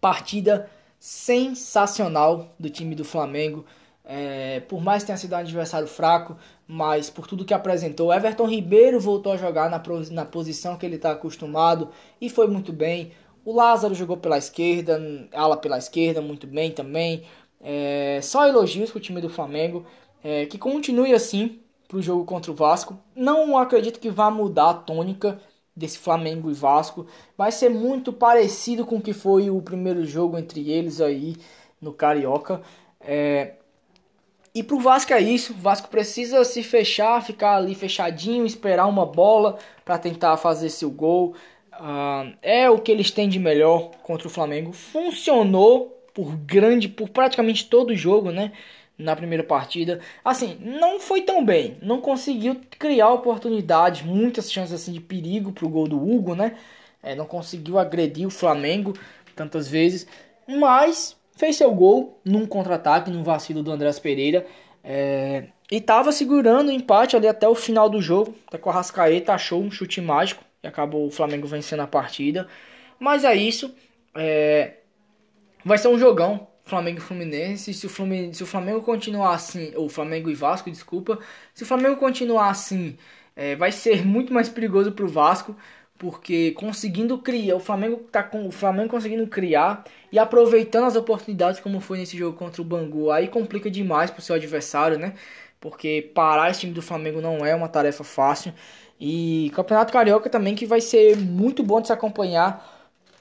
[0.01, 3.65] partida sensacional do time do Flamengo.
[4.05, 6.37] É, por mais que tenha sido um adversário fraco,
[6.67, 10.97] mas por tudo que apresentou, Everton Ribeiro voltou a jogar na, na posição que ele
[10.97, 11.91] está acostumado
[12.21, 13.13] e foi muito bem.
[13.45, 15.01] O Lázaro jogou pela esquerda,
[15.33, 17.25] ala pela esquerda, muito bem também.
[17.61, 19.85] É, só elogios para o time do Flamengo,
[20.23, 22.99] é, que continue assim para o jogo contra o Vasco.
[23.15, 25.41] Não acredito que vá mudar a tônica
[25.79, 27.07] desse Flamengo e Vasco.
[27.37, 31.37] Vai ser muito parecido com o que foi o primeiro jogo entre eles aí
[31.81, 32.61] no Carioca.
[33.01, 33.53] É,
[34.55, 35.53] e pro Vasco é isso.
[35.53, 40.91] O Vasco precisa se fechar, ficar ali fechadinho, esperar uma bola para tentar fazer seu
[40.91, 41.35] gol.
[41.75, 44.73] Uh, é o que eles têm de melhor contra o Flamengo.
[44.73, 48.51] Funcionou por grande, por praticamente todo o jogo, né?
[48.99, 50.01] Na primeira partida.
[50.25, 51.79] Assim, não foi tão bem.
[51.81, 56.57] Não conseguiu criar oportunidades, muitas chances assim de perigo pro gol do Hugo, né?
[57.03, 58.95] É, não conseguiu agredir o Flamengo
[59.37, 60.07] tantas vezes.
[60.49, 64.45] Mas fez seu gol num contra-ataque, num vacilo do Andrés Pereira.
[64.83, 68.35] É, e estava segurando o empate ali até o final do jogo.
[68.47, 72.49] Até que o Arrascaeta achou um chute mágico e acabou o Flamengo vencendo a partida.
[72.99, 73.75] Mas é isso.
[74.17, 74.75] É,
[75.65, 76.49] vai ser um jogão.
[76.69, 77.75] Flamengo e Fluminense.
[77.75, 77.91] Se o
[78.33, 81.19] se o Flamengo continuar assim, ou Flamengo e Vasco, desculpa.
[81.55, 82.97] Se o Flamengo continuar assim,
[83.37, 85.57] é, vai ser muito mais perigoso para o Vasco
[85.99, 91.61] porque conseguindo criar, o Flamengo tá com o Flamengo conseguindo criar e aproveitando as oportunidades
[91.61, 95.15] como foi nesse jogo contra o Bangu, aí complica demais pro seu adversário, né?
[95.61, 98.55] Porque parar esse time do Flamengo não é uma tarefa fácil.
[99.01, 102.78] E Campeonato Carioca também que vai ser muito bom de se acompanhar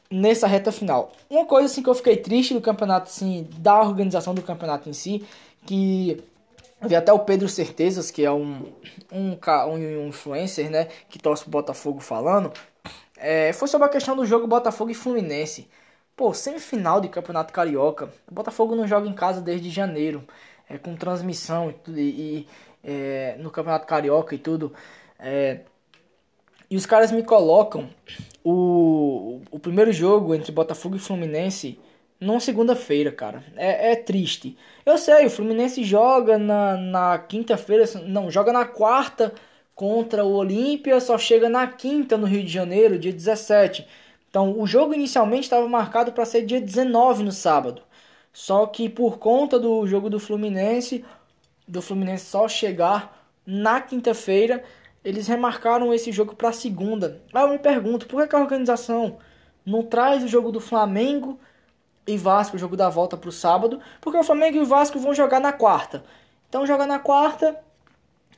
[0.10, 1.12] nessa reta final.
[1.30, 4.94] Uma coisa assim que eu fiquei triste do campeonato assim, da organização do campeonato em
[4.94, 5.26] si,
[5.66, 6.24] que
[6.82, 8.72] Vi até o Pedro Certezas, que é um,
[9.12, 9.38] um,
[9.72, 12.52] um influencer, né, que torce pro Botafogo falando,
[13.18, 15.68] é, foi sobre a questão do jogo Botafogo e Fluminense.
[16.16, 18.10] Pô, semifinal de Campeonato Carioca.
[18.30, 20.28] O Botafogo não joga em casa desde janeiro,
[20.70, 22.48] é, com transmissão e, tudo, e
[22.84, 24.74] é, no Campeonato Carioca e tudo.
[25.20, 25.62] É,
[26.70, 27.90] e os caras me colocam
[28.44, 31.80] o, o primeiro jogo entre Botafogo e Fluminense
[32.20, 33.44] numa segunda-feira, cara.
[33.56, 34.58] É, é, triste.
[34.86, 39.34] Eu sei, o Fluminense joga na, na quinta-feira, não, joga na quarta
[39.76, 43.88] contra o Olímpia, só chega na quinta no Rio de Janeiro, dia 17.
[44.30, 47.84] Então, o jogo inicialmente estava marcado para ser dia 19 no sábado.
[48.34, 51.04] Só que por conta do jogo do Fluminense,
[51.68, 54.64] do Fluminense só chegar na quinta-feira,
[55.08, 57.22] eles remarcaram esse jogo para segunda.
[57.34, 59.20] Aí eu me pergunto, por que a organização
[59.66, 61.40] não traz o jogo do Flamengo
[62.06, 65.00] e Vasco, o jogo da volta para o sábado, porque o Flamengo e o Vasco
[65.00, 66.04] vão jogar na quarta.
[66.50, 67.58] Então joga na quarta,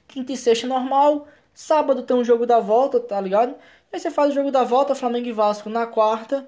[0.08, 3.56] quinta e sexta normal, sábado tem um jogo da volta, tá ligado?
[3.92, 6.48] Aí você faz o jogo da volta, Flamengo e Vasco na quarta,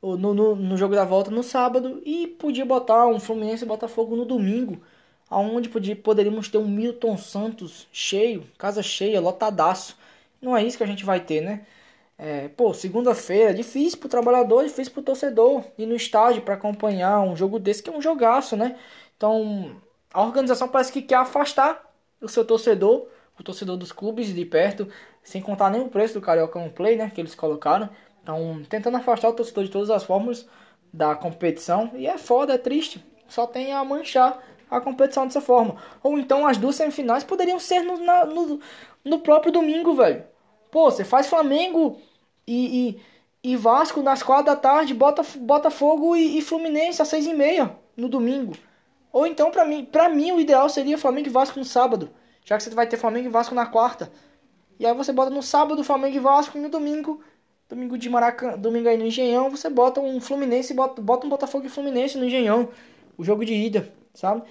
[0.00, 3.68] ou no, no, no jogo da volta no sábado, e podia botar um Fluminense e
[3.68, 4.82] Botafogo no domingo,
[5.32, 9.96] aonde poderíamos ter um Milton Santos cheio, casa cheia, lotadaço.
[10.40, 11.66] Não é isso que a gente vai ter, né?
[12.18, 17.34] É, pô, segunda-feira, difícil pro trabalhador, difícil pro torcedor ir no estádio para acompanhar um
[17.34, 18.76] jogo desse que é um jogaço, né?
[19.16, 19.74] Então,
[20.12, 21.82] a organização parece que quer afastar
[22.20, 23.08] o seu torcedor,
[23.38, 24.86] o torcedor dos clubes de perto,
[25.22, 27.88] sem contar nem o preço do Carioca on Play, né, que eles colocaram.
[28.22, 30.46] Então, tentando afastar o torcedor de todas as formas
[30.92, 33.02] da competição, e é foda, é triste.
[33.26, 34.42] Só tem a manchar
[34.72, 35.76] a competição dessa forma.
[36.02, 38.58] Ou então as duas semifinais poderiam ser no, na, no,
[39.04, 40.24] no próprio domingo, velho.
[40.70, 42.00] Pô, você faz Flamengo
[42.46, 42.96] e,
[43.44, 47.34] e, e Vasco nas quatro da tarde, bota Botafogo e, e Fluminense às seis e
[47.34, 48.54] meia no domingo.
[49.12, 52.10] Ou então, para mim, pra mim, o ideal seria Flamengo e Vasco no sábado,
[52.42, 54.10] já que você vai ter Flamengo e Vasco na quarta.
[54.80, 57.20] E aí você bota no sábado Flamengo e Vasco e no domingo,
[57.68, 61.66] domingo de Maracanã, domingo aí no Engenhão, você bota um Fluminense, bota, bota um Botafogo
[61.66, 62.70] e Fluminense no Engenhão,
[63.18, 64.42] o jogo de ida, sabe?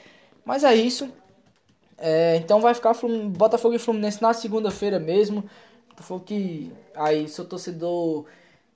[0.46, 1.12] Mas é isso.
[1.98, 2.96] É, então vai ficar
[3.30, 5.44] Botafogo e Fluminense na segunda-feira mesmo.
[5.90, 8.26] Botafogo que aí seu torcedor,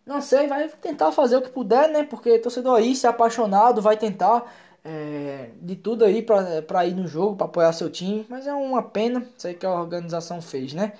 [0.06, 2.04] não sei, vai tentar fazer o que puder, né?
[2.04, 4.52] Porque torcedor aí, se apaixonado, vai tentar
[4.84, 8.26] é, de tudo aí pra, pra ir no jogo, pra apoiar seu time.
[8.30, 10.94] Mas é uma pena, isso aí que a organização fez, né?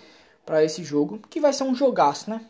[0.46, 2.42] Pra esse jogo, que vai ser um jogaço, né?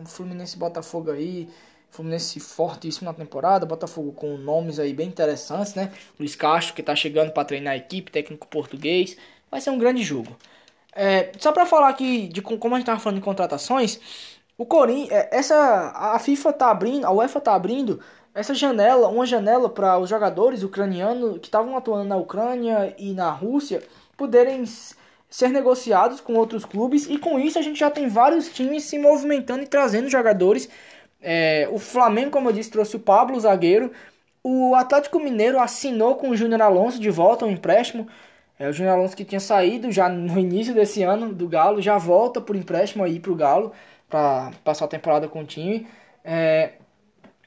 [0.00, 1.48] Um Fluminense Botafogo aí,
[1.90, 5.92] Fluminense fortíssimo na temporada, Botafogo com nomes aí bem interessantes, né?
[6.18, 9.16] Luiz Castro que tá chegando para treinar a equipe, técnico português.
[9.50, 10.36] Vai ser um grande jogo.
[10.94, 14.00] É, só para falar aqui de como a gente tava falando de contratações,
[14.56, 18.00] o Corinthians, é, essa a FIFA tá abrindo, a UEFA tá abrindo
[18.34, 23.30] essa janela, uma janela para os jogadores ucranianos que estavam atuando na Ucrânia e na
[23.30, 23.82] Rússia
[24.16, 24.64] poderem
[25.30, 28.98] ser negociados com outros clubes e com isso a gente já tem vários times se
[28.98, 30.68] movimentando e trazendo jogadores.
[31.20, 33.92] É, o Flamengo, como eu disse, trouxe o Pablo, o zagueiro.
[34.42, 38.08] O Atlético Mineiro assinou com o Júnior Alonso de volta um empréstimo.
[38.58, 41.96] É, o Júnior Alonso que tinha saído já no início desse ano do Galo, já
[41.98, 43.72] volta por empréstimo aí pro Galo
[44.08, 45.86] para passar a temporada com o time.
[46.24, 46.72] É,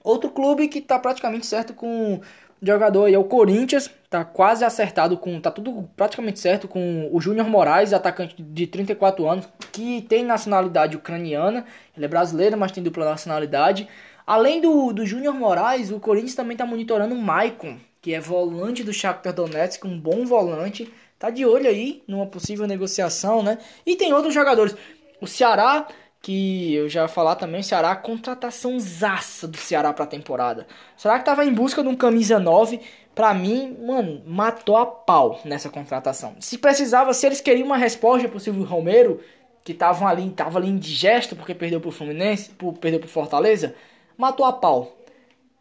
[0.04, 2.22] outro clube que está praticamente certo com
[2.62, 7.20] jogador aí é o Corinthians, tá quase acertado com, tá tudo praticamente certo com o
[7.20, 12.84] Júnior Moraes, atacante de 34 anos, que tem nacionalidade ucraniana, ele é brasileiro, mas tem
[12.84, 13.88] dupla nacionalidade.
[14.28, 18.84] Além do, do Júnior Moraes, o Corinthians também está monitorando o Maicon, que é volante
[18.84, 23.58] do Shakhtar Donetsk, um bom volante, tá de olho aí numa possível negociação, né?
[23.86, 24.76] E tem outros jogadores.
[25.20, 25.88] O Ceará
[26.22, 30.68] que eu já ia falar também, o Ceará, contratação zaça do Ceará pra temporada.
[30.96, 32.80] O Ceará que tava em busca de um camisa 9,
[33.16, 36.36] pra mim, mano, matou a pau nessa contratação.
[36.40, 39.20] Se precisava, se eles queriam uma resposta pro Silvio Romero,
[39.64, 43.76] que estavam ali, tava ali indigesto porque perdeu pro Fluminense, por, perdeu pro Fortaleza,
[44.16, 44.96] matou a pau.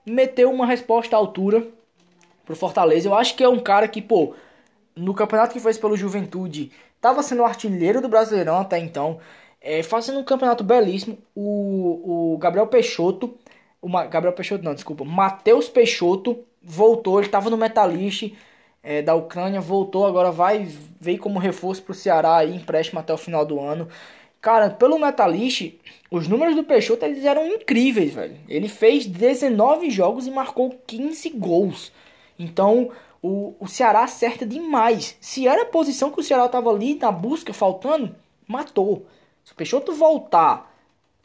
[0.05, 1.67] Meteu uma resposta à altura
[2.45, 3.09] pro Fortaleza.
[3.09, 4.35] Eu acho que é um cara que, pô,
[4.95, 9.19] no campeonato que fez pelo Juventude, tava sendo artilheiro do Brasileirão até então
[9.61, 11.19] é, fazendo um campeonato belíssimo.
[11.35, 13.35] O, o Gabriel Peixoto,
[13.81, 18.33] o Gabriel Peixoto não, desculpa, Matheus Peixoto voltou, ele estava no Metalist
[18.83, 20.67] é, da Ucrânia, voltou, agora vai
[21.01, 23.89] veio como reforço para o Ceará aí, empréstimo até o final do ano.
[24.41, 25.75] Cara, pelo Metalist,
[26.11, 28.37] os números do Peixoto eles eram incríveis, velho.
[28.49, 31.93] Ele fez 19 jogos e marcou 15 gols.
[32.39, 32.91] Então,
[33.23, 35.15] o, o Ceará acerta demais.
[35.21, 38.17] Se era a posição que o Ceará tava ali na busca, faltando,
[38.49, 39.07] matou.
[39.45, 40.75] Se o Peixoto voltar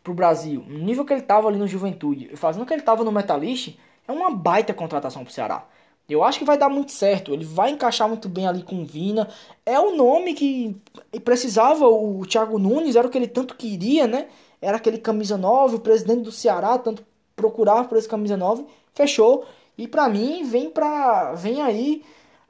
[0.04, 3.04] pro Brasil, no nível que ele tava ali no Juventude, fazendo o que ele tava
[3.04, 5.66] no Metalist, é uma baita contratação pro Ceará.
[6.08, 7.34] Eu acho que vai dar muito certo.
[7.34, 9.28] Ele vai encaixar muito bem ali com o Vina.
[9.66, 10.80] É o nome que
[11.24, 14.28] precisava o Thiago Nunes, era o que ele tanto queria, né?
[14.62, 17.04] Era aquele camisa 9, o presidente do Ceará tanto
[17.36, 18.66] procurava por esse camisa 9.
[18.94, 19.46] Fechou.
[19.78, 22.04] E para mim, vem pra vem aí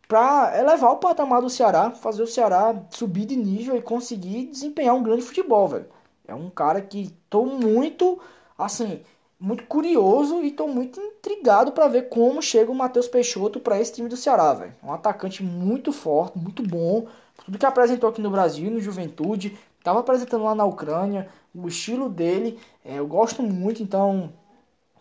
[0.07, 4.95] para elevar o patamar do Ceará, fazer o Ceará subir de nível e conseguir desempenhar
[4.95, 5.87] um grande futebol, velho.
[6.27, 8.19] É um cara que tô muito,
[8.57, 9.01] assim,
[9.39, 13.93] muito curioso e tô muito intrigado para ver como chega o Matheus Peixoto para esse
[13.93, 14.75] time do Ceará, velho.
[14.83, 17.07] Um atacante muito forte, muito bom.
[17.43, 22.09] Tudo que apresentou aqui no Brasil, no Juventude, tava apresentando lá na Ucrânia, o estilo
[22.09, 24.31] dele, é, eu gosto muito, então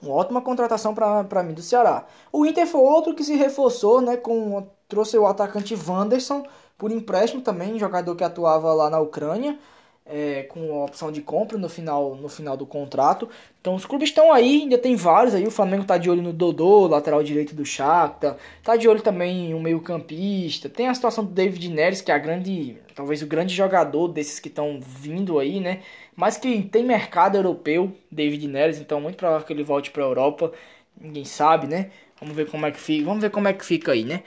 [0.02, 2.06] uma ótima contratação para mim do Ceará.
[2.30, 6.46] O Inter foi outro que se reforçou, né, com trouxe o atacante Wanderson
[6.78, 9.58] por empréstimo também, jogador que atuava lá na Ucrânia.
[10.06, 13.26] É, com a opção de compra no final, no final do contrato.
[13.58, 15.46] Então os clubes estão aí, ainda tem vários aí.
[15.46, 18.36] O Flamengo está de olho no Dodô, lateral direito do Shakhtar.
[18.58, 20.68] Está de olho também em um meio campista.
[20.68, 24.38] Tem a situação do David Neres, que é a grande, talvez o grande jogador desses
[24.38, 25.80] que estão vindo aí, né?
[26.14, 28.78] Mas que tem mercado europeu, David Neres.
[28.78, 30.52] Então muito provável que ele volte para a Europa.
[31.00, 31.90] Ninguém sabe, né?
[32.20, 33.06] Vamos ver como é que fica.
[33.06, 34.22] Vamos ver como é que fica aí, né?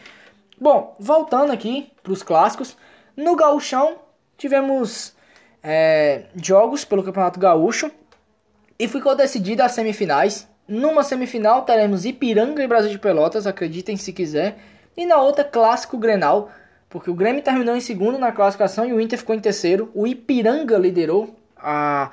[0.60, 2.76] Bom, voltando aqui para os clássicos,
[3.16, 3.98] no Gauchão
[4.36, 5.16] tivemos
[5.62, 7.92] é, jogos pelo Campeonato Gaúcho
[8.80, 10.48] e ficou decidida as semifinais.
[10.68, 14.58] Numa semifinal teremos Ipiranga e Brasil de Pelotas, acreditem se quiser,
[14.96, 16.50] e na outra Clássico Grenal,
[16.90, 19.92] porque o Grêmio terminou em segundo na classificação e o Inter ficou em terceiro.
[19.94, 22.10] O Ipiranga liderou a,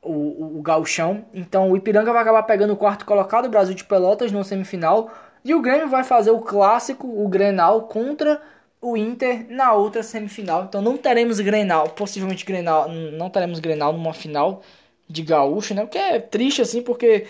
[0.00, 3.82] o, o, o Gauchão, então o Ipiranga vai acabar pegando o quarto colocado, Brasil de
[3.82, 5.10] Pelotas, no semifinal.
[5.44, 8.40] E o Grêmio vai fazer o clássico, o Grenal, contra
[8.80, 10.64] o Inter na outra semifinal.
[10.64, 14.62] Então não teremos Grenal, possivelmente Grenal, não teremos Grenal numa final
[15.08, 15.82] de gaúcho, né?
[15.82, 17.26] O que é triste assim, porque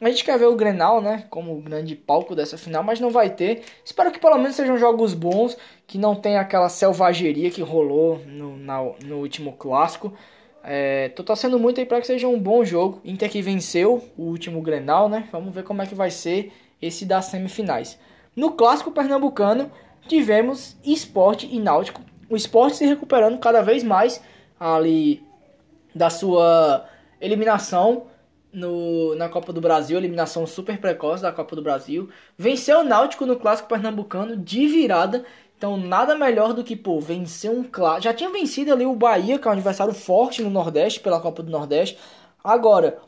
[0.00, 3.10] a gente quer ver o Grenal, né, como o grande palco dessa final, mas não
[3.10, 3.62] vai ter.
[3.84, 5.56] Espero que pelo menos sejam jogos bons,
[5.86, 10.12] que não tenha aquela selvageria que rolou no, na, no último clássico.
[10.64, 13.00] É, tô torcendo muito aí para que seja um bom jogo.
[13.04, 15.28] Inter que venceu o último Grenal, né?
[15.30, 17.98] Vamos ver como é que vai ser esse das semifinais.
[18.36, 19.70] No clássico pernambucano,
[20.08, 22.02] tivemos esporte e náutico.
[22.28, 24.22] O esporte se recuperando cada vez mais
[24.58, 25.22] ali
[25.94, 26.84] da sua
[27.20, 28.06] eliminação
[28.52, 32.08] no, na Copa do Brasil, eliminação super precoce da Copa do Brasil.
[32.38, 35.24] Venceu o Náutico no clássico pernambucano de virada.
[35.56, 38.04] Então, nada melhor do que, pô, vencer um clássico.
[38.04, 41.42] Já tinha vencido ali o Bahia, que é um adversário forte no Nordeste, pela Copa
[41.42, 41.98] do Nordeste.
[42.42, 42.98] Agora,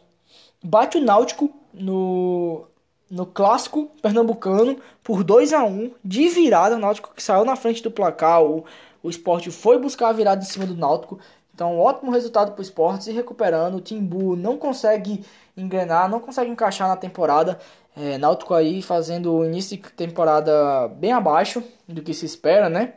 [0.63, 2.67] bate o Náutico no,
[3.11, 6.77] no clássico pernambucano por 2 a 1 de virada.
[6.77, 8.43] O Náutico que saiu na frente do placar.
[8.43, 8.65] O,
[9.03, 11.19] o esporte foi buscar a virada em cima do Náutico.
[11.55, 13.77] Então, ótimo resultado para o esporte se recuperando.
[13.77, 15.25] O Timbu não consegue
[15.57, 17.59] engrenar, não consegue encaixar na temporada.
[17.97, 22.95] É, Náutico aí fazendo o início de temporada bem abaixo do que se espera, né?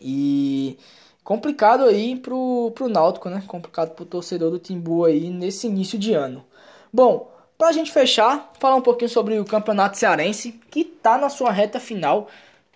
[0.00, 0.78] E
[1.24, 3.42] complicado aí pro, pro Náutico, né?
[3.48, 6.44] Complicado pro torcedor do Timbu aí nesse início de ano.
[6.92, 7.31] Bom,
[7.62, 11.52] para a gente fechar, falar um pouquinho sobre o Campeonato Cearense, que está na sua
[11.52, 12.26] reta final.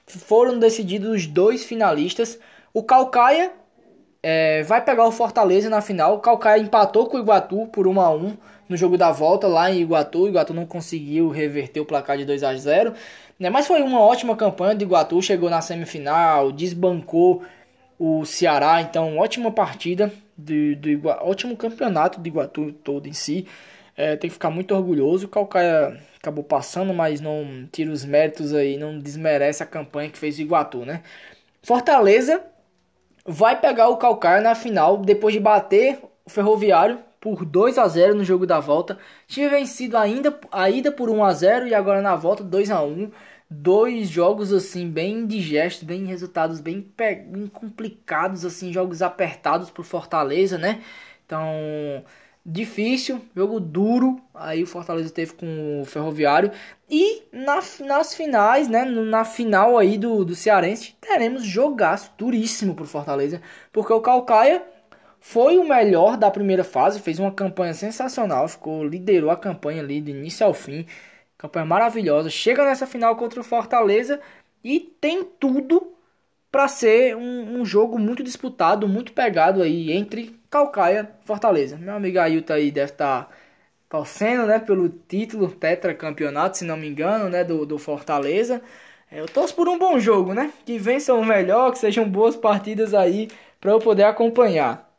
[0.07, 2.39] Foram decididos os dois finalistas.
[2.73, 3.51] O Calcaia
[4.23, 6.15] é, vai pegar o Fortaleza na final.
[6.15, 8.37] O Calcaia empatou com o Iguatu por 1 a 1
[8.69, 10.23] no jogo da volta lá em Iguatu.
[10.23, 12.95] O Iguatu não conseguiu reverter o placar de 2 a 0
[13.41, 13.51] né?
[13.51, 15.21] Mas foi uma ótima campanha do Iguatu.
[15.21, 17.43] Chegou na semifinal, desbancou
[17.99, 18.81] o Ceará.
[18.83, 23.49] Então, ótima partida, do, do ótimo campeonato do Iguatu todo em si.
[23.97, 25.27] É, tem que ficar muito orgulhoso.
[25.27, 30.19] O Calcaia acabou passando, mas não tira os méritos aí, não desmerece a campanha que
[30.19, 31.03] fez o Iguatu, né?
[31.63, 32.45] Fortaleza
[33.25, 38.15] vai pegar o Calcaia na final depois de bater o Ferroviário por 2 a 0
[38.15, 38.99] no jogo da volta.
[39.27, 42.83] Tinha vencido ainda a ida por 1 a 0 e agora na volta 2 a
[42.83, 43.11] 1.
[43.49, 50.59] Dois jogos assim bem indigestos, bem resultados bem, bem complicados assim, jogos apertados pro Fortaleza,
[50.59, 50.83] né?
[51.25, 52.05] Então,
[52.47, 54.21] difícil, jogo duro.
[54.33, 56.53] Aí o Fortaleza teve com o Ferroviário.
[56.89, 58.85] E na, nas finais, né?
[58.85, 63.43] Na final aí do, do Cearense, teremos jogaço duríssimo pro Fortaleza.
[63.73, 64.63] Porque o Calcaia
[65.21, 70.01] foi o melhor da primeira fase, fez uma campanha sensacional, ficou liderou a campanha ali
[70.01, 70.87] do início ao fim.
[71.37, 72.31] Campanha maravilhosa.
[72.31, 74.21] Chega nessa final contra o Fortaleza
[74.63, 75.93] e tem tudo
[76.51, 81.77] para ser um, um, jogo muito disputado, muito pegado aí entre Calcaia Fortaleza.
[81.77, 83.31] Meu amigo Ailton aí deve estar tá
[83.89, 88.63] torcendo, né, pelo título tetracampeonato, se não me engano, né, do, do Fortaleza.
[89.11, 92.37] É, eu torço por um bom jogo, né, que vençam o melhor, que sejam boas
[92.37, 93.29] partidas aí
[93.61, 94.91] para eu poder acompanhar.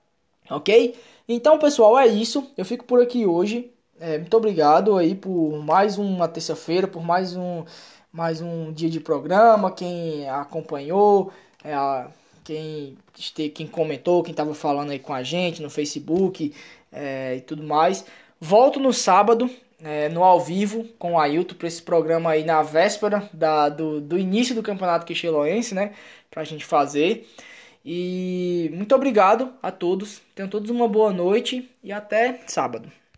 [0.49, 0.95] Ok?
[1.27, 2.51] Então, pessoal, é isso.
[2.57, 3.71] Eu fico por aqui hoje.
[3.99, 7.65] É, muito obrigado aí por mais uma terça-feira, por mais um,
[8.11, 9.71] mais um dia de programa.
[9.71, 11.31] Quem acompanhou,
[11.63, 12.09] é, a,
[12.47, 12.97] quem,
[13.49, 16.53] quem comentou, quem estava falando aí com a gente no Facebook
[16.91, 18.05] é, e tudo mais.
[18.39, 19.49] Volto no sábado,
[19.83, 23.99] é, no ao vivo, com o Ailton, para esse programa aí na véspera da, do,
[23.99, 25.91] do início do Campeonato Quicheloense, né?
[26.31, 27.27] Para a gente fazer.
[27.85, 30.21] E muito obrigado a todos.
[30.33, 32.89] Tenham todos uma boa noite e até sábado.